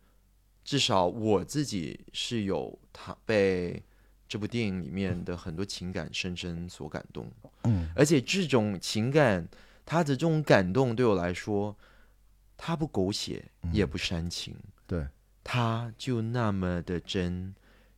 [0.64, 3.82] 至少我自己是有他被
[4.28, 7.30] 这部电影里面的很多情感深深所感动，
[7.64, 9.48] 嗯，而且这种情感，
[9.86, 11.76] 他的这种感动对我来说，
[12.56, 14.56] 他不狗血也不煽情，
[14.88, 15.08] 对，
[15.44, 17.54] 他就那么的真，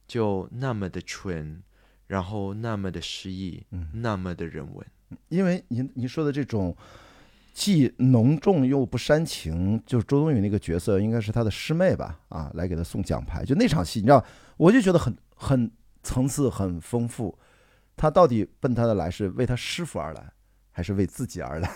[0.07, 1.61] 就那么的纯，
[2.07, 4.88] 然后那么的诗意，嗯，那么的人文，
[5.30, 6.76] 因为您您说的这种。
[7.54, 12.20] 既浓重又不煽情，就是周冬雨那个角色应该是她的师妹吧？
[12.30, 14.24] 啊，来给她送奖牌，就那场戏，你知道，
[14.58, 17.38] 我就觉得很很层次很丰富。
[17.95, 20.34] 他到底奔他的来是为他师傅而来，
[20.72, 21.70] 还是为自己而来？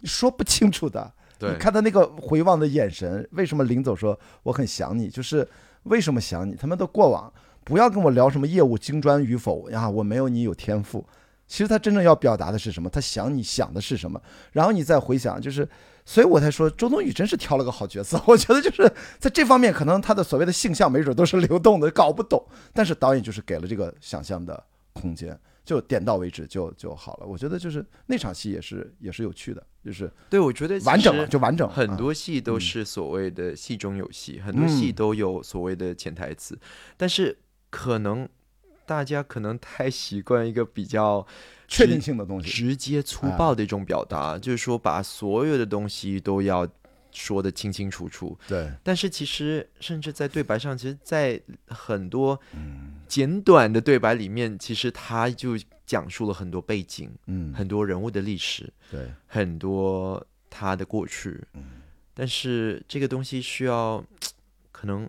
[0.00, 1.12] 你 说不清楚的。
[1.38, 5.08] 你看他那个回望的眼神，为什么临走说我很想你？
[5.08, 5.46] 就是
[5.84, 6.56] 为什么想你？
[6.56, 7.32] 他们的过往，
[7.64, 11.06] 不要跟我聊什么业务精专与否呀，我没有你有天赋。
[11.50, 12.88] 其实他真正要表达的是什么？
[12.88, 14.22] 他想你想的是什么？
[14.52, 15.68] 然后你再回想，就是，
[16.04, 18.22] 所以我才说周冬雨真是挑了个好角色。
[18.24, 18.88] 我觉得就是
[19.18, 22.40] 在这方面，可能他的所谓的性向没准都是流动的，搞不懂。
[22.72, 25.36] 但是导演就是给了这个想象的空间。
[25.62, 27.26] 就点到为止就就好了。
[27.26, 36.58] 我觉得就是那场戏也是也是有趣的，就是对我觉得完整了就完整很多戏都嗯是所谓的戏中有戏，很多戏嗯都有所谓的潜台词，
[36.96, 37.38] 但是
[37.68, 38.28] 可能
[38.90, 41.24] 大家可能太习惯一个比较
[41.68, 43.36] 确定性的东西，直接粗啊。
[43.36, 46.66] 暴的一种表达，就是说把所有的东西都要
[47.12, 48.36] 说的清清楚楚。
[48.48, 52.96] 对，但是其实甚至在对白上，其实，在很多嗯。
[53.06, 61.40] 简短的对白里面，其实他就讲述了很多背景、嗯，很多人物的历史、对，很多他的过去。
[61.54, 61.62] 嗯。
[62.12, 64.04] 但是这个东西需要
[64.72, 65.08] 可能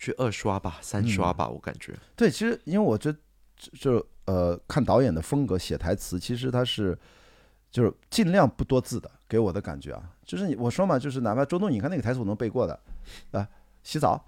[0.00, 1.94] 去二刷吧、三刷嗯吧，我感觉。
[2.16, 3.18] 对，其实因为我觉得
[3.56, 6.98] 就就呃看导演的风格写台词，其实他是
[7.70, 12.80] 就是尽量不多字的，给我的感觉啊，就是你我说嘛，就是哪怕周冬雨，你看那个台词我能背过的
[13.30, 13.46] 啊，
[13.84, 14.24] 洗澡，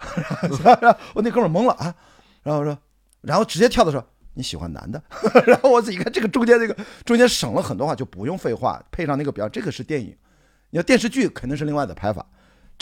[1.14, 1.94] 我那哥们儿懵了啊，
[2.42, 2.78] 然后我说，
[3.22, 4.06] 然后直接跳的时候。
[4.34, 5.02] 你喜欢男的，
[5.46, 10.16] 然后我自己看这个中间这个中间省了很多话，就不用废话，配上那个表，这个是电影，
[10.70, 12.26] 你要电视剧肯定是另外的拍法，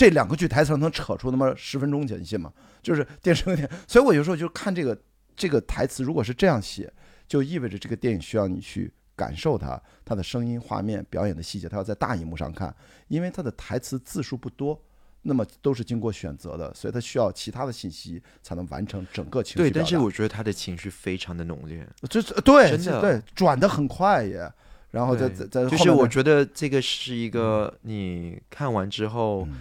[0.00, 2.50] 这两个句台词能扯出那么十分钟去，你信吗？
[2.82, 4.98] 就是电视有点，所以我有时候就看这个
[5.36, 6.90] 这个台词，如果是这样写，
[7.28, 12.74] 就意味着这个电影需要你去感受它，它的声音、画面、表演的细节，它要在大荧幕上看，
[13.08, 14.82] 因为它的台词字数不多，
[15.20, 21.86] 那么都是经过选择的，所以它需要其他的信息才能完成整个情绪对，但是我觉得他的情绪非常的浓烈。
[22.08, 24.50] 这这对真的对转的很快也，
[24.92, 29.60] 然后在对在在就是我觉得这个是一个你看完之后，嗯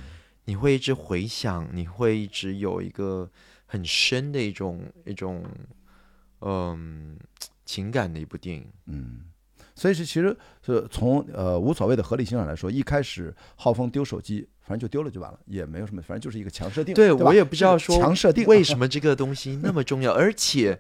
[0.50, 3.30] 你会一直回想，你会一直有一个
[3.68, 5.46] 很深的一种一种
[6.40, 7.20] 嗯
[7.66, 8.68] 情感的一部电影。
[8.88, 9.26] 嗯，
[9.76, 10.36] 所以是其实
[10.74, 16.94] 是从呃无所谓的合理性上来说，一开始浩峰丢手机，反正就丢了就完了，也没有什么，反正就是一个强设定。
[16.94, 17.26] 对吧？
[17.26, 18.46] 我也不知道说强设定。
[18.46, 20.78] 为什么这个东西那么重要， 而且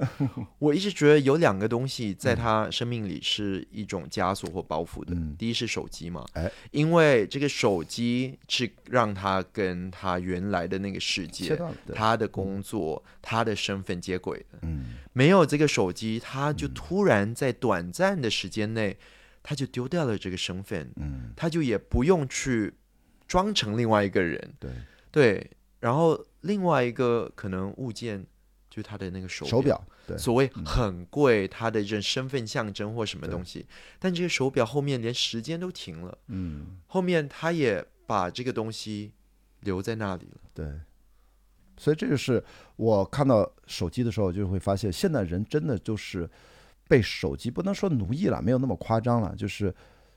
[0.59, 5.13] 我一直觉得有两个东西在他生命里是一种枷锁或包袱的。
[5.15, 5.35] 嗯。
[5.37, 6.51] 第一是手机嘛，哎。
[6.71, 11.59] 因为这个手机是让他跟他原来的那个世界、
[11.93, 14.59] 他的工作、他的身份接轨的。
[14.61, 14.95] 嗯。
[15.13, 18.95] 没有这个手机，他就突然在短暂的时间内，
[19.49, 22.71] 他就丢掉了这个身份，嗯，他就也不用去
[23.27, 24.53] 装成另外一个人。
[24.59, 24.69] 对，
[25.11, 28.23] 对，然后另外一个可能物件
[28.69, 33.65] 就是他的那个手手表，对，所谓很贵，他的这身份象征或什么东西，
[33.97, 39.11] 但这个手表后面连时间都停了，嗯后面他也把这个东西
[39.61, 40.41] 留在那里了。
[40.53, 40.67] 对。
[41.75, 42.43] 所以这就是
[42.75, 46.29] 我看到手机的时候，就会发现现在人真的就是
[46.89, 49.73] 被手机不能说奴役了，没有那么夸张了，就是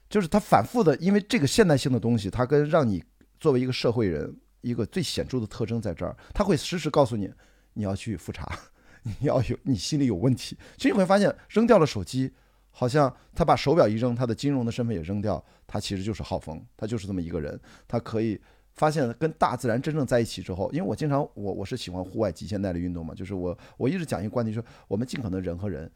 [0.09, 3.05] 就是他反复的，因为这个现代性的东西，它跟让你
[3.39, 7.31] 作为一个社会人一个最显著的特征在这儿，他会时时告诉你
[7.75, 8.51] 你要去复查，
[9.05, 10.57] 你要有你心里有问题。
[10.77, 12.33] 其实你会发现，扔掉了手机，
[12.71, 18.41] 好像他把手表一扔，他的金融的身份也扔掉，他其实就是浩峰，他就是这么一个人，他可以。
[18.75, 25.93] 发现跟大自然真正在一起之后，因为我经常我我是喜欢户外极限耐力运动嘛，就是我我一直讲一个观点，说我们尽可能人和人，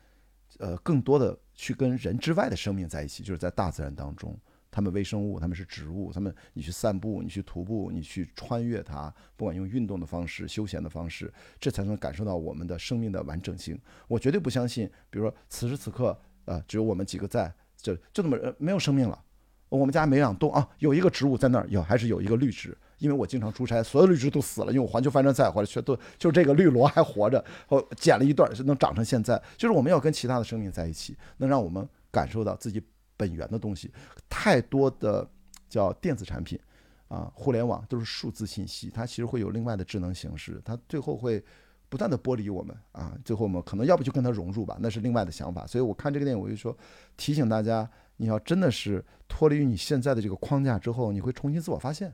[0.59, 4.39] 呃，更多的去跟人之外的生命在一起，就是在大自然当中，
[4.71, 13.79] 他们微生物，他们是植物，他们你去散步，你去徒步，你去穿越它，不管用运动的方式、休闲的方式，这才能感受到我们的生命的完整性。
[14.09, 19.23] 我绝对不相信，比如说此时此刻，呃，只有我们几个在，就就这么呃没有生命了。
[19.69, 29.41] 我们家没养动啊，有一个植物在那儿，有还是有一个绿植，因为我经常出差，所有绿植都死了，因为我环球帆船赛回来全都就这个绿萝还活着，我剪了一段，是能长成现在。
[29.57, 32.83] 就是我们要跟其他的生命在一起，能让我们感受到自己
[33.17, 33.93] 本源的东西。
[34.29, 35.29] 太多的
[35.69, 36.59] 叫电子产品
[37.09, 41.45] 啊，互联网都是数字信息，它其实会有另外的智能形式，它最后会
[41.89, 45.67] 不断的剥离我们啊，最后我们可能要不就跟它融入吧，那是另外的想法。
[45.67, 46.77] 所以我看这个电影，我就说
[47.17, 52.11] 提醒大家，你要真的是脱离于你现在的这个框架之后，你会重新自我发现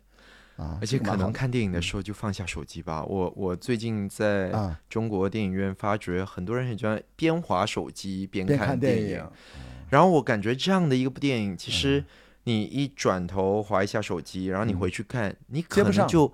[0.57, 3.05] 啊，而且可能看电影的时候就放下手机吧。
[3.05, 8.81] 我我最近在啊，中国电影院发觉，很多人很喜欢边划手机边边看影。
[8.81, 9.27] 电影，
[9.91, 11.73] 然后我感觉这样的一个部电影，其嗯。
[11.73, 12.05] 实
[12.45, 16.33] 你一转头划一下手机，然后你回去看，你可能就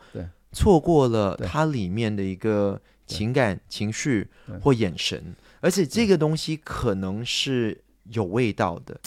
[0.53, 4.27] 错过了它里面的一个情感、情绪
[4.62, 8.99] 或眼神，而且这个东西可能是有味道的、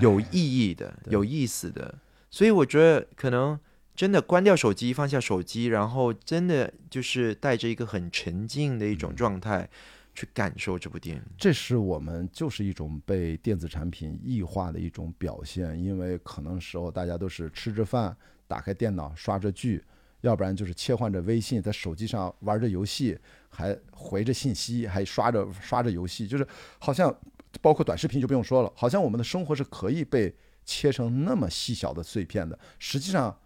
[0.00, 1.94] 有意义的、有意思的，
[2.30, 3.58] 所以我觉得可能。
[4.00, 9.68] 真的关掉手机，放下手机，然后真的就是带着一个很沉静的一嗯种状态
[10.14, 11.22] 去感受这部电影。
[11.36, 18.16] 这是我们就是一种被电子产品异化的一种表现，因为可能时候大家都是吃着饭，
[18.48, 19.84] 打开电脑刷着剧，
[20.22, 23.18] 要不然就是切换着微信，在手机上玩着游戏，
[23.50, 26.48] 还回着信息，还刷着刷着游戏，就是
[26.78, 27.14] 好像
[27.60, 30.34] 包括短视频就不用说了，好像我们的生活是可以被
[30.64, 32.58] 切成那么细小的碎片的。
[32.78, 33.38] 实际上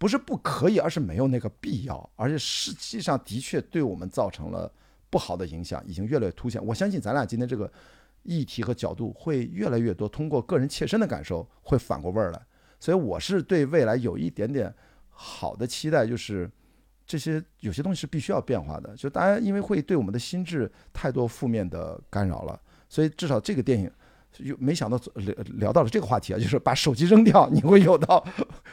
[0.00, 4.72] 不是不可以，而是没有那个必要，而且实际上的确对我们造成了
[5.10, 6.64] 不好的影响，已经越来越凸显。
[6.64, 7.70] 我相信咱俩今天这个
[8.22, 12.40] 议题和角度会越来越多，通过个人切身的感受会反过味儿来。
[12.78, 14.74] 所以我是对未来有一点点
[15.10, 16.50] 好的期待，就是
[17.04, 18.96] 这些有些东西是必须要变化的。
[18.96, 23.92] 就大家因为会对我们的心智太多负面的干扰了，所以至少这个电影
[24.38, 28.24] 有没想到聊聊到了这个话题啊，就是把手机扔掉， 你会有到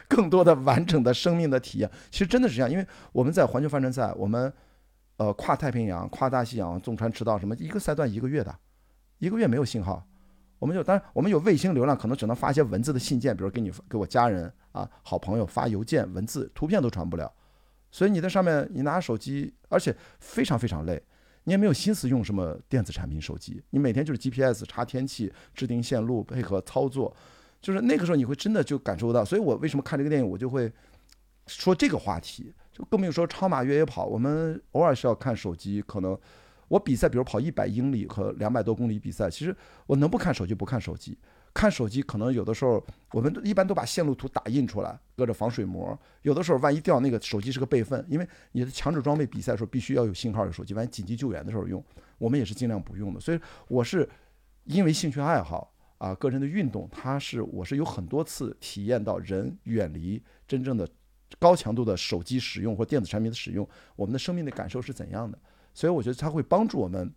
[0.08, 1.90] 更多的完整的生命的体验。
[2.12, 4.52] 其实真的是这样，因为我们在环球帆船赛，我们
[5.18, 8.56] 呃跨太平洋、跨大西洋、纵船迟到什么，一个赛段一个月的，
[9.18, 10.06] 一个月没有信号。
[10.60, 17.32] 我们就当然，我们有卫星流量，可能只能发一些文字的信件，比如给你给我家人啊、好朋友发邮件，文字、图片都传不了。
[17.92, 21.02] 所以你在上面，你拿手机，而且非常非常累，
[21.48, 27.16] 你也没有心思用什么电子产品手机，你每天就是 GPS 查天气、制定线路、配合操作，
[27.62, 29.24] 就是那个时候你会真的就感受到。
[29.24, 30.70] 所以我为什么看这个电影，我就会
[31.48, 36.20] 说这个话题，就更没有说超马越野跑，我们偶尔是要看手机，可能。
[36.68, 41.18] 我比赛，比如跑一百英里和两百多公里比赛，其实我能不看手机不看手机，
[41.58, 45.98] 看手机可能有的时候我们一般都把线路图打印出来，搁着防水膜。
[46.22, 51.84] 有的时候万一掉那个手机是个备份，因为你的强制装备比赛的时候必须要有信号的手机，万一紧急救援的时候用，
[52.20, 53.20] 我们也是尽量不用的。
[53.20, 54.08] 所以我是
[54.66, 60.88] 因为兴趣爱好啊，个人的运动，它是我是有很多次体验到人远离真正的
[61.40, 65.36] 高强度的手机使用或电子产品的使用，我们的生命的感受是怎样的。
[65.74, 67.12] 所以我觉得它会帮助我们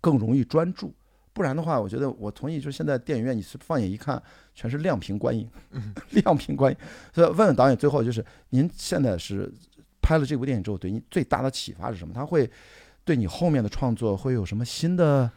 [0.00, 0.94] 更容易专注，
[1.32, 4.22] 不然的话，我觉得我同意，就是现在电影院你是放眼一看，
[4.54, 5.48] 全是亮屏观影，
[6.10, 6.78] 亮屏观影。
[7.12, 9.52] 所以问问导演，最后就是您现在是
[10.00, 12.12] 拍了这部电影之后，对你最大的启发是什么？
[12.14, 12.50] 他会
[13.04, 15.30] 对你后面的创作会有什么新的？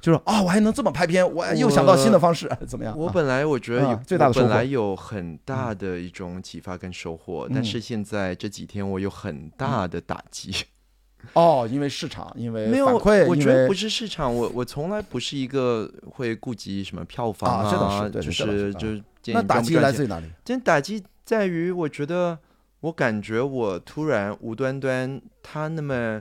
[0.00, 2.98] 就是啊，我还能这么拍片，我又想到新的方式，怎么样？
[2.98, 10.52] 我本来我觉得有最大的本来有很大的一种启发跟收获，但是现在这几天我有很大的打击。
[11.34, 12.98] 哦，因为市场，因为没有，
[13.28, 20.26] 我觉得不是市场，我我从来不是一个会顾及什么票房啊，就是就是那打击来自于哪里？
[20.44, 22.38] 真打击在于，我觉得
[22.80, 26.20] 我感觉我突然无端端他那么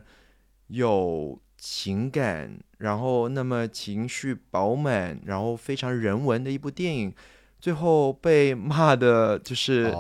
[0.68, 7.14] 有情感，然后那么情绪饱满，然后非常人文的一部电影，
[7.60, 9.92] 最后被骂的就是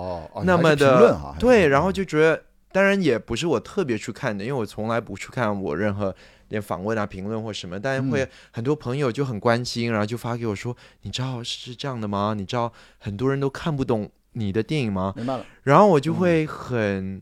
[0.45, 2.43] 那么的对，然后就觉得。
[2.71, 6.15] 当然也不是我特别去看的，因为我从来不去看我任何
[6.49, 7.79] 连访问啊、评论或什么。
[7.79, 12.33] 但是会很多朋友就很关心，然后就发给我说：“你知道是这样的吗？
[12.37, 15.45] 你知道很多人都看不懂你的电影吗？”明白了。
[15.63, 17.21] 然后我就会很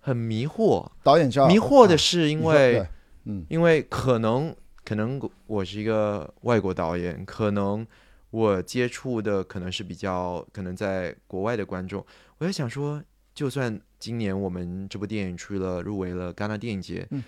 [0.00, 0.88] 很迷惑。
[1.02, 2.86] 导演叫迷惑的是，因为
[3.24, 4.54] 嗯，因为可能
[4.84, 7.86] 可能我是一个外国导演，可能
[8.30, 12.04] 我接触的可能是比较可能在国外的观众。
[12.38, 13.02] 我在想说，
[13.36, 13.80] 就算。
[13.98, 17.24] 今年我们这部电影去了入围了戛纳电影节，嗯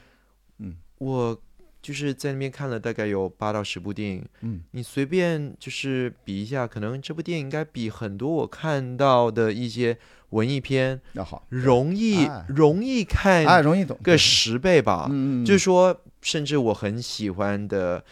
[0.59, 1.36] 嗯，我
[1.80, 9.96] 就是在那边看了大概有八到十部电影，嗯，你随便就是比一下，可能这部电影应该比很多我看到的一些
[10.28, 18.04] 文艺片要好，容易容易看，哎，容易懂个十倍吧，嗯嗯，就是说，甚至我很喜欢的。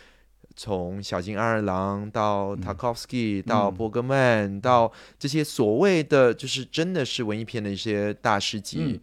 [0.59, 8.99] 从小津安二郎到塔可夫斯基，到伯格曼，到这些所谓的就是真的是文艺片的一些大师级，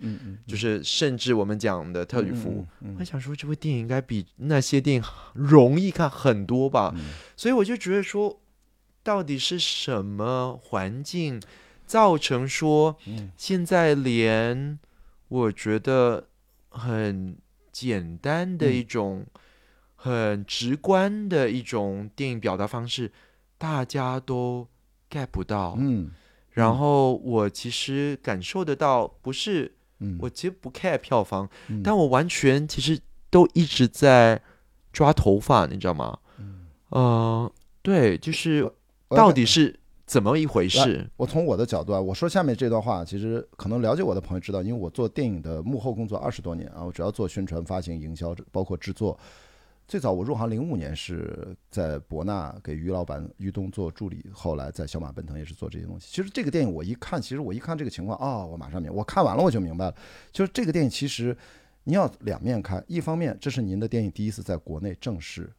[0.48, 2.66] 就是甚至我们讲的特吕弗，
[2.98, 5.04] 我想说这部电影应该比那些电影
[5.36, 6.94] 容易看很多吧，
[7.38, 8.42] 所以我就觉得说，
[9.04, 11.40] 到底是什么环境
[11.86, 12.98] 造成说，
[13.38, 14.80] 现在连
[15.28, 16.30] 我觉得
[16.70, 17.38] 很
[17.72, 19.28] 简单的一种。
[20.04, 23.10] 很直观的一种电影表达方式，
[23.58, 24.68] 大家都
[25.10, 25.78] get 不到。
[25.80, 26.12] 嗯，
[26.52, 29.74] 然后我其实感受得到，不是，
[30.20, 31.50] 我其实不 care 票房，
[31.82, 33.00] 但我完全其实
[33.30, 34.42] 都一直在
[34.92, 36.20] 抓头发，你知道吗？
[36.38, 37.52] 嗯，呃，
[37.82, 38.70] 对，就是
[39.08, 41.10] 到底是怎么一回事？
[41.16, 49.18] 我从我的角度啊，我说下面这段话，其实可能了解我的朋友知道，因为我做电影的幕后工作二十多年啊，我主要做宣传、发行、营销，包括制作。
[49.88, 56.08] 最早我入行零五年是在博纳给于老板于东做助理，后来在小马奔腾也是做这些东西。
[56.10, 59.96] 其实这个电影我一看，其实我一看这个情况啊，我马上明，我看完了我就明白了。
[60.32, 61.36] 就是这个电影其实
[61.84, 65.52] 你要两面看，一方面这是您的电影第一次在国内正式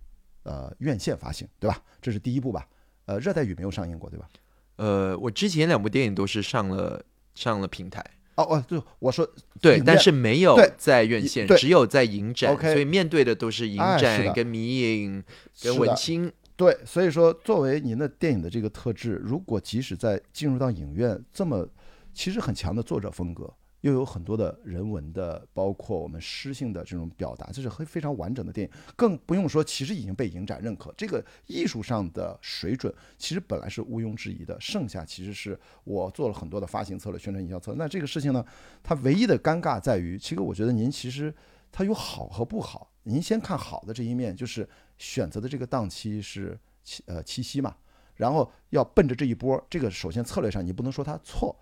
[0.42, 1.80] 呃院线发行，对吧？
[2.00, 2.66] 这是第一部吧？
[3.04, 4.28] 呃，热带雨没有上映过，对吧？
[4.76, 7.04] 呃，我之前两部电影都是上了
[7.34, 8.04] 上了平台。
[8.36, 9.28] 哦哦，对，我说
[9.60, 15.22] 对，但是没有在院线，只有在影展，所以面对的都是影展、跟迷影、
[15.62, 16.32] 跟文青。
[16.56, 21.68] 对，所以说作为您的电影的这个特质，如果即使在进入到影院这么
[22.12, 23.52] 其实很强的作者风格。
[23.84, 28.72] 又有很多的人文的，包括我们诗性的这种表达，这是非非常完整的电影。
[28.96, 34.58] 更不用说，其实已经被影展认可，这个艺术上的水准其实本来是毋庸置疑的。
[34.58, 37.78] 剩下其实是我做了很多的发行策略、宣传营销策略。
[37.78, 38.42] 那这个事情呢，
[38.82, 41.34] 它唯一的尴尬在于，其实我觉得您其实
[41.70, 42.90] 它有好和不好。
[43.02, 44.66] 您先看好的这一面，就是
[44.96, 47.76] 选择的这个档期是七呃七夕嘛，
[48.14, 51.54] 然后要奔着这一波，这个首先策略上你不能说它错。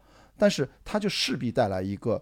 [0.42, 2.20] 但是它就势必带来一个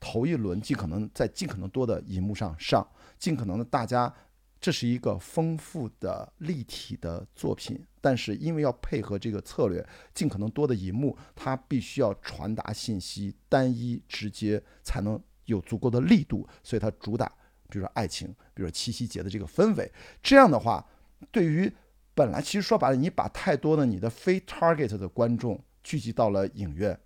[0.00, 2.84] 头一轮尽可能在尽可能多的荧幕上上，
[3.16, 4.12] 尽可能的大家，
[4.60, 7.80] 这是一个丰富的立体的作品。
[8.00, 16.44] 但是因为要配合这个策略，尽可能多的荧幕，它必须要传达信息单一直接，才能有足够的力度。
[16.64, 17.28] 所以它主打，
[17.68, 19.88] 比如说爱情，比如说七夕节的这个氛围。
[20.20, 20.84] 这样的话，
[21.30, 21.72] 对于
[22.16, 26.98] 本来其实说白了，你把太多的你的非 target 的观众聚集到了影院。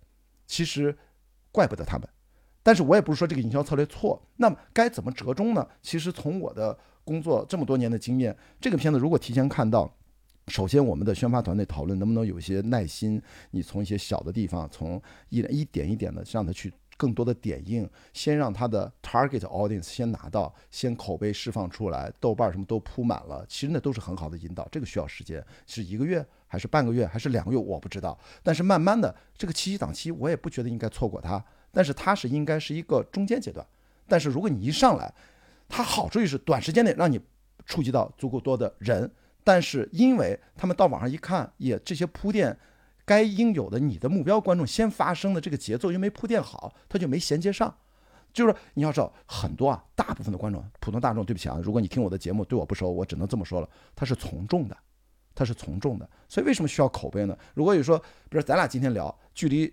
[0.45, 0.97] 其实
[1.51, 2.07] 怪不得他们，
[2.61, 4.21] 但是我也不是说这个营销策略错。
[4.37, 5.67] 那么该怎么折中呢？
[5.81, 9.91] 其实从我的工作这么多年的经验，这个片子如果提前看到，
[10.47, 13.21] 首先我们的宣发团队讨论能不能有一些耐心，
[13.51, 16.73] 你从一些小的地方，从一一点一点的让他去。
[16.97, 24.65] 更多的点映，先让他的 target audience 先拿到，先口碑释放出来，豆瓣什么都铺满了，其实那都是很好的引导。
[24.71, 26.25] 这个需要时间，是一个月
[26.55, 28.17] 还是半个月还是两个月，我不知道。
[28.41, 33.65] 但是慢慢的，这个七夕档期我也不觉得应该错过它，但是它是应该是一个中间阶段。
[34.07, 35.13] 但是如果你一上来，
[35.67, 37.19] 它好处就是短时间内让你
[37.65, 39.11] 触及到足够多的人，
[39.43, 42.57] 但是因为他们到网上一看，也这些铺垫。
[43.07, 47.71] 该应有的，你的目标观众先发生的这个节奏又没铺垫好，他就没衔接上。
[48.33, 54.75] 就是你要知道，很多啊，大部分的观众，普通大众，对不起啊，如果你听我的节目对我不熟，我只能这么说了，他是从众的，
[55.35, 56.09] 他是从众的。
[56.27, 57.37] 所以为什么需要口碑呢？
[57.53, 59.71] 如果有说，比如咱俩今天聊，距离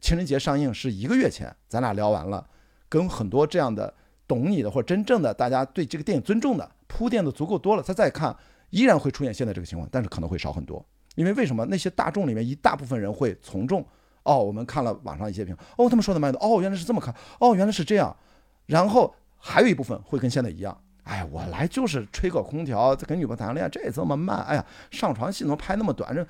[0.00, 2.48] 情人节上映是一个月前，咱俩聊完了，
[2.88, 3.92] 跟很多这样的
[4.26, 8.34] 懂你的或者真正的大家对这个电影尊重的铺垫的足够多了，他再看，
[8.70, 10.84] 依然会出现现在这个情况，但是可能会少很多。
[11.14, 13.86] 因为为什么那些大众里面一大部分人会从众？
[14.24, 18.16] 哦，我们看了网上一些评，哦，他们说的蛮多，哦，原来是这么看，哦，原来是这样。
[18.66, 26.14] 然后还有一部分会跟现在一样，哎，我来就是吹个空调，再跟女朋友谈个恋爱，这也这么慢，哎呀，上床戏怎么拍那么短？
[26.14, 26.26] 这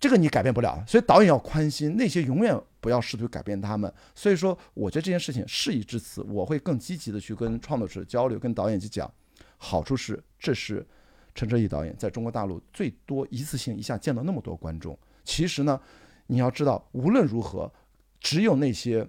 [0.00, 3.92] 这个你改变不了，所以导演要宽心，那些永远不要试图改变他们。
[4.14, 9.10] 所以说，我觉得这件事情事已至此，我会更积极的去跟创作者交流，跟导演去讲，
[9.56, 10.86] 好处是这是。
[11.34, 15.80] 陈哲艺导演在中国大陆最多一次性一下见到那么多观众，其实呢，
[16.26, 17.72] 你要知道，无论如何，
[18.18, 19.06] 只有那些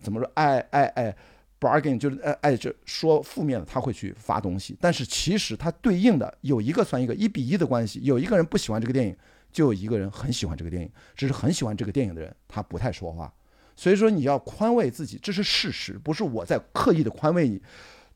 [0.00, 1.16] 怎么说爱爱爱
[1.62, 4.76] bargain 就是爱爱就说负面的，他会去发东西。
[4.80, 9.16] 但是其实他对应的有一个算一个一比一的关系，有一个人不喜欢这个电影，
[9.52, 10.90] 就有一个人很喜欢这个电影。
[11.14, 13.32] 只是很喜欢这个电影的人，他不太说话。
[13.76, 17.62] 所以说你要宽慰自己，这是事实，不是我在刻意的宽慰你。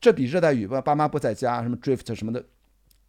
[0.01, 2.43] 这比热带雨吧，爸妈不在家，什么 drift 什么的。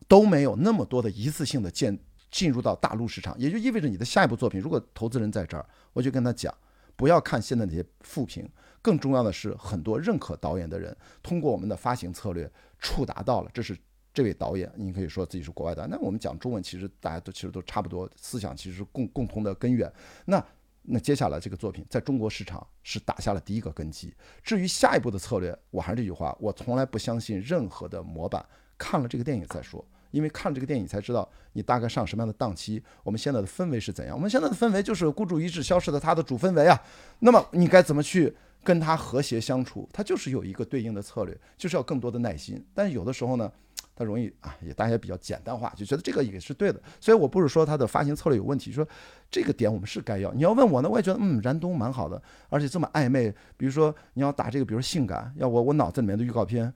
[0.06, 1.98] 都没有那么多的一次性的进
[2.30, 6.54] 进入到大陆市场，也就意味着你的下一部作品，如果投资人在这儿，我就跟他讲，
[6.96, 8.48] 不要看现在那些负评，
[8.88, 13.76] 更重要的是很多认可导演的人，通过我们的发行策略触达到了，这是
[14.14, 19.92] 这位导演，你可以说自己是国外的，那我们讲中文，其实大家都其实都差不多，思想其实是共共同的根源。
[20.24, 20.42] 那
[20.84, 24.14] 那接下来这个作品在中国市场是打下了第一个根基。
[24.42, 28.42] 至于下一步的策略，我还是这句话，我从来不相信任何的模板，
[28.78, 29.84] 看了这个电影再说。
[30.10, 34.16] 因为看了这个电影才知道你大概上什么样的档期，我们现在的氛围是怎样。
[34.16, 36.82] 我们现在的氛围就是孤注一掷消失的它的主氛围啊。
[37.18, 39.88] 那么你该怎么去跟他和谐相处？
[39.92, 42.64] 他就是有一个对应的策略，就是要更多的耐心。
[42.74, 43.50] 但是有的时候呢，
[43.94, 46.80] 他容易啊，也大家也比较简单化，就觉得这个也是对的。
[47.00, 48.86] 所以我不是说他的发行策略有问题，说
[49.30, 50.32] 这个点我们是该要。
[50.34, 53.34] 你要问我呢，我也觉得嗯，燃冬蛮好的，而且这么暧昧。
[53.56, 56.72] 比如说你要打这个，比如说性感，要我我脑子里面的预告片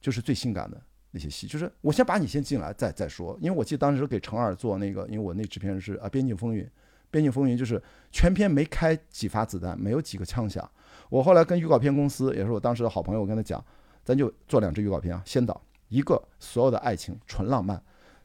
[0.00, 0.80] 就是最性感的。
[1.14, 6.64] 那些戏就是我先把你先进来再再说，因为我记得当时给程二做那个，因为我那制片人是啊《边境风云》，
[7.12, 7.80] 《边境风云》就是
[8.10, 10.68] 全片没开几发子弹，没有几个枪响。
[11.08, 13.64] 我后来跟预告片公司，也是我当时的好朋友，我跟他讲，
[14.02, 17.80] 咱就做两支预告片啊，先导一个所有的爱情纯浪漫，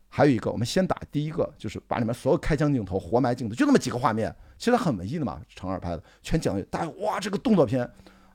[0.10, 7.88] 还有一个我们先打第一个就是把里面所有开枪镜头、活埋镜头，就那么几个画面，其实很文艺的嘛，成二拍的，全讲大家哇这个动作片。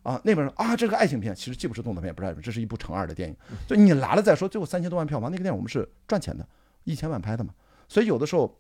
[0.03, 3.37] 啊，那边啊，这个爱情片其实既不是动作片，也不是爱情，这是一部成二的电影。
[3.69, 6.45] 就你来了再说，最后三千多万票房，那个电影我们是赚钱的，
[6.83, 7.55] 一千万拍的嘛。
[7.89, 8.53] 所以有的时候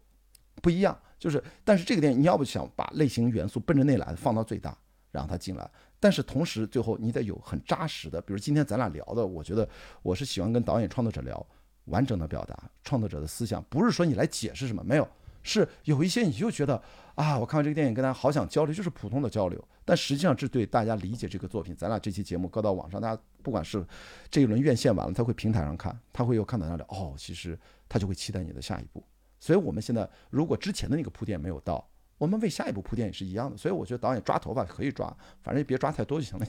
[0.63, 4.75] 不一样，就是，但是这个电影你要不想把类型元素奔着内来放到最大，
[5.11, 5.71] 让它进来，
[6.01, 9.69] 但是同时最后你得有很扎实的，比如今天咱俩聊的，我觉得
[10.03, 11.45] 我是喜欢跟导演创作者聊
[11.87, 15.09] 完整的表达创作者的思想，不是说你来解释什么，没有，
[15.43, 16.81] 是有一些你就觉得
[17.17, 23.85] 啊，我看完这个电影跟大家好想交流，就是普通的交流，但实际上这对大家理解这个作品，咱俩这期节目搁到网上，大家不管是
[24.31, 27.59] 这一轮院线完了，他会平台上看，他会又看到那里，哦，其实
[27.89, 29.03] 他就会期待你的下一步。
[29.43, 31.85] 所以我们现在如果之前的那个铺垫没有到。
[32.19, 35.09] 我们为下一步铺垫也是一样的，所以我觉得导演抓头发可以抓，
[35.43, 36.47] 反正也别抓太多就行了。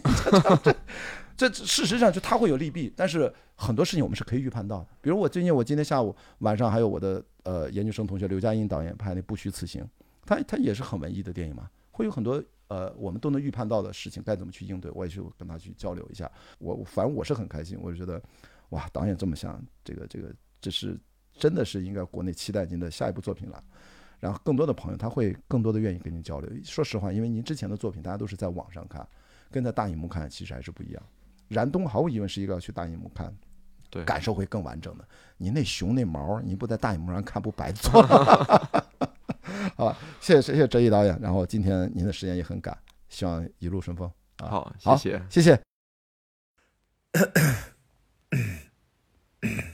[1.35, 4.87] 这 这事实上就他会有利弊，但是很多事情我们是可以预判到的。
[5.01, 9.81] 比如我最近我今天下午晚上还有我的呃研究生同学刘嘉欣导演拍那《不虚此行》，
[10.27, 16.31] 他他也是很文艺的电影嘛，会有很多呃我们都能预判到的事情该怎么去应对，我也去跟他去交流一下。
[16.59, 18.21] 我反正我是很开心，我就觉得
[18.69, 20.95] 哇，导演这么想，这个这个这是
[21.37, 23.63] 真的是应该国内期待您的下一部作品了。
[24.19, 26.49] 然后更多的朋友他会更多的愿意跟您交流。
[26.63, 29.05] 说实话，因为您之前的作品大家都是在网上看，
[29.51, 31.03] 跟在大荧幕看其实还是不一样。
[31.49, 33.35] 燃冬毫无疑问是一个要去大荧幕看，
[33.89, 35.05] 对，感受会更完整的。
[35.37, 38.01] 您那熊那毛，您不在大荧幕上看不白做？
[39.75, 41.19] 好吧，谢谢谢谢哲毅导演。
[41.21, 42.77] 然后今天您的时间也很赶，
[43.09, 44.09] 希望一路顺风。
[44.37, 45.61] 啊好，谢谢谢谢。